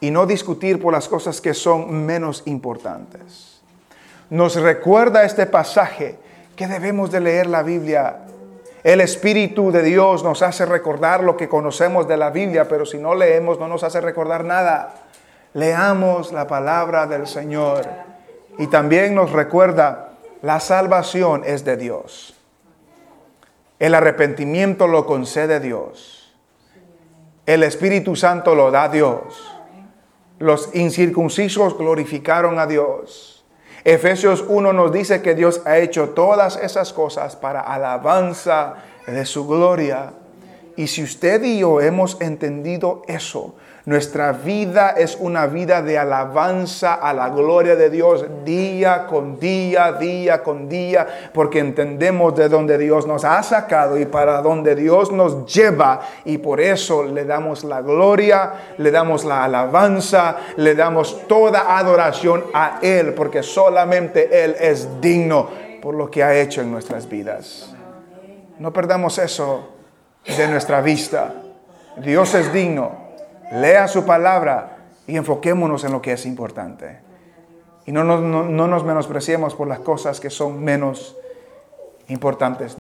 y 0.00 0.10
no 0.10 0.26
discutir 0.26 0.80
por 0.80 0.92
las 0.92 1.08
cosas 1.08 1.40
que 1.40 1.54
son 1.54 2.04
menos 2.04 2.42
importantes 2.46 3.61
nos 4.30 4.56
recuerda 4.56 5.24
este 5.24 5.46
pasaje 5.46 6.18
que 6.56 6.66
debemos 6.66 7.10
de 7.10 7.20
leer 7.20 7.46
la 7.46 7.62
Biblia. 7.62 8.18
El 8.84 9.00
Espíritu 9.00 9.70
de 9.70 9.82
Dios 9.82 10.24
nos 10.24 10.42
hace 10.42 10.66
recordar 10.66 11.22
lo 11.22 11.36
que 11.36 11.48
conocemos 11.48 12.08
de 12.08 12.16
la 12.16 12.30
Biblia, 12.30 12.66
pero 12.68 12.84
si 12.84 12.98
no 12.98 13.14
leemos 13.14 13.58
no 13.58 13.68
nos 13.68 13.84
hace 13.84 14.00
recordar 14.00 14.44
nada. 14.44 14.94
Leamos 15.54 16.32
la 16.32 16.46
palabra 16.46 17.06
del 17.06 17.26
Señor. 17.26 17.86
Y 18.58 18.66
también 18.66 19.14
nos 19.14 19.30
recuerda, 19.30 20.14
la 20.42 20.60
salvación 20.60 21.42
es 21.46 21.64
de 21.64 21.76
Dios. 21.76 22.34
El 23.78 23.94
arrepentimiento 23.94 24.86
lo 24.86 25.06
concede 25.06 25.60
Dios. 25.60 26.34
El 27.46 27.64
Espíritu 27.64 28.14
Santo 28.14 28.54
lo 28.54 28.70
da 28.70 28.88
Dios. 28.88 29.22
Los 30.38 30.74
incircuncisos 30.74 31.76
glorificaron 31.76 32.58
a 32.58 32.66
Dios. 32.66 33.41
Efesios 33.84 34.44
1 34.48 34.72
nos 34.72 34.92
dice 34.92 35.22
que 35.22 35.34
Dios 35.34 35.62
ha 35.64 35.78
hecho 35.78 36.10
todas 36.10 36.56
esas 36.56 36.92
cosas 36.92 37.34
para 37.34 37.60
alabanza 37.60 38.74
de 39.06 39.26
su 39.26 39.46
gloria. 39.46 40.12
Y 40.76 40.86
si 40.86 41.02
usted 41.02 41.42
y 41.42 41.58
yo 41.58 41.80
hemos 41.80 42.20
entendido 42.20 43.02
eso, 43.08 43.54
nuestra 43.84 44.30
vida 44.30 44.90
es 44.90 45.16
una 45.18 45.46
vida 45.46 45.82
de 45.82 45.98
alabanza 45.98 46.94
a 46.94 47.12
la 47.12 47.30
gloria 47.30 47.74
de 47.74 47.90
Dios 47.90 48.24
día 48.44 49.08
con 49.08 49.40
día, 49.40 49.90
día 49.94 50.40
con 50.44 50.68
día, 50.68 51.30
porque 51.34 51.58
entendemos 51.58 52.36
de 52.36 52.48
dónde 52.48 52.78
Dios 52.78 53.08
nos 53.08 53.24
ha 53.24 53.42
sacado 53.42 53.98
y 53.98 54.04
para 54.04 54.40
dónde 54.40 54.76
Dios 54.76 55.10
nos 55.10 55.52
lleva. 55.52 56.00
Y 56.24 56.38
por 56.38 56.60
eso 56.60 57.02
le 57.02 57.24
damos 57.24 57.64
la 57.64 57.82
gloria, 57.82 58.52
le 58.78 58.92
damos 58.92 59.24
la 59.24 59.42
alabanza, 59.42 60.36
le 60.56 60.76
damos 60.76 61.26
toda 61.26 61.76
adoración 61.76 62.44
a 62.54 62.78
Él, 62.82 63.14
porque 63.14 63.42
solamente 63.42 64.44
Él 64.44 64.54
es 64.60 65.00
digno 65.00 65.48
por 65.82 65.96
lo 65.96 66.08
que 66.08 66.22
ha 66.22 66.36
hecho 66.36 66.60
en 66.60 66.70
nuestras 66.70 67.08
vidas. 67.08 67.74
No 68.60 68.72
perdamos 68.72 69.18
eso 69.18 69.70
de 70.24 70.46
nuestra 70.46 70.80
vista. 70.80 71.34
Dios 71.96 72.32
es 72.34 72.52
digno 72.52 73.01
lea 73.52 73.88
su 73.88 74.04
palabra 74.04 74.78
y 75.06 75.16
enfoquémonos 75.16 75.84
en 75.84 75.92
lo 75.92 76.02
que 76.02 76.12
es 76.12 76.26
importante. 76.26 77.00
Y 77.84 77.92
no, 77.92 78.04
no, 78.04 78.18
no 78.20 78.66
nos 78.66 78.84
menospreciemos 78.84 79.54
por 79.54 79.68
las 79.68 79.80
cosas 79.80 80.20
que 80.20 80.30
son 80.30 80.62
menos 80.62 81.16
importantes. 82.08 82.76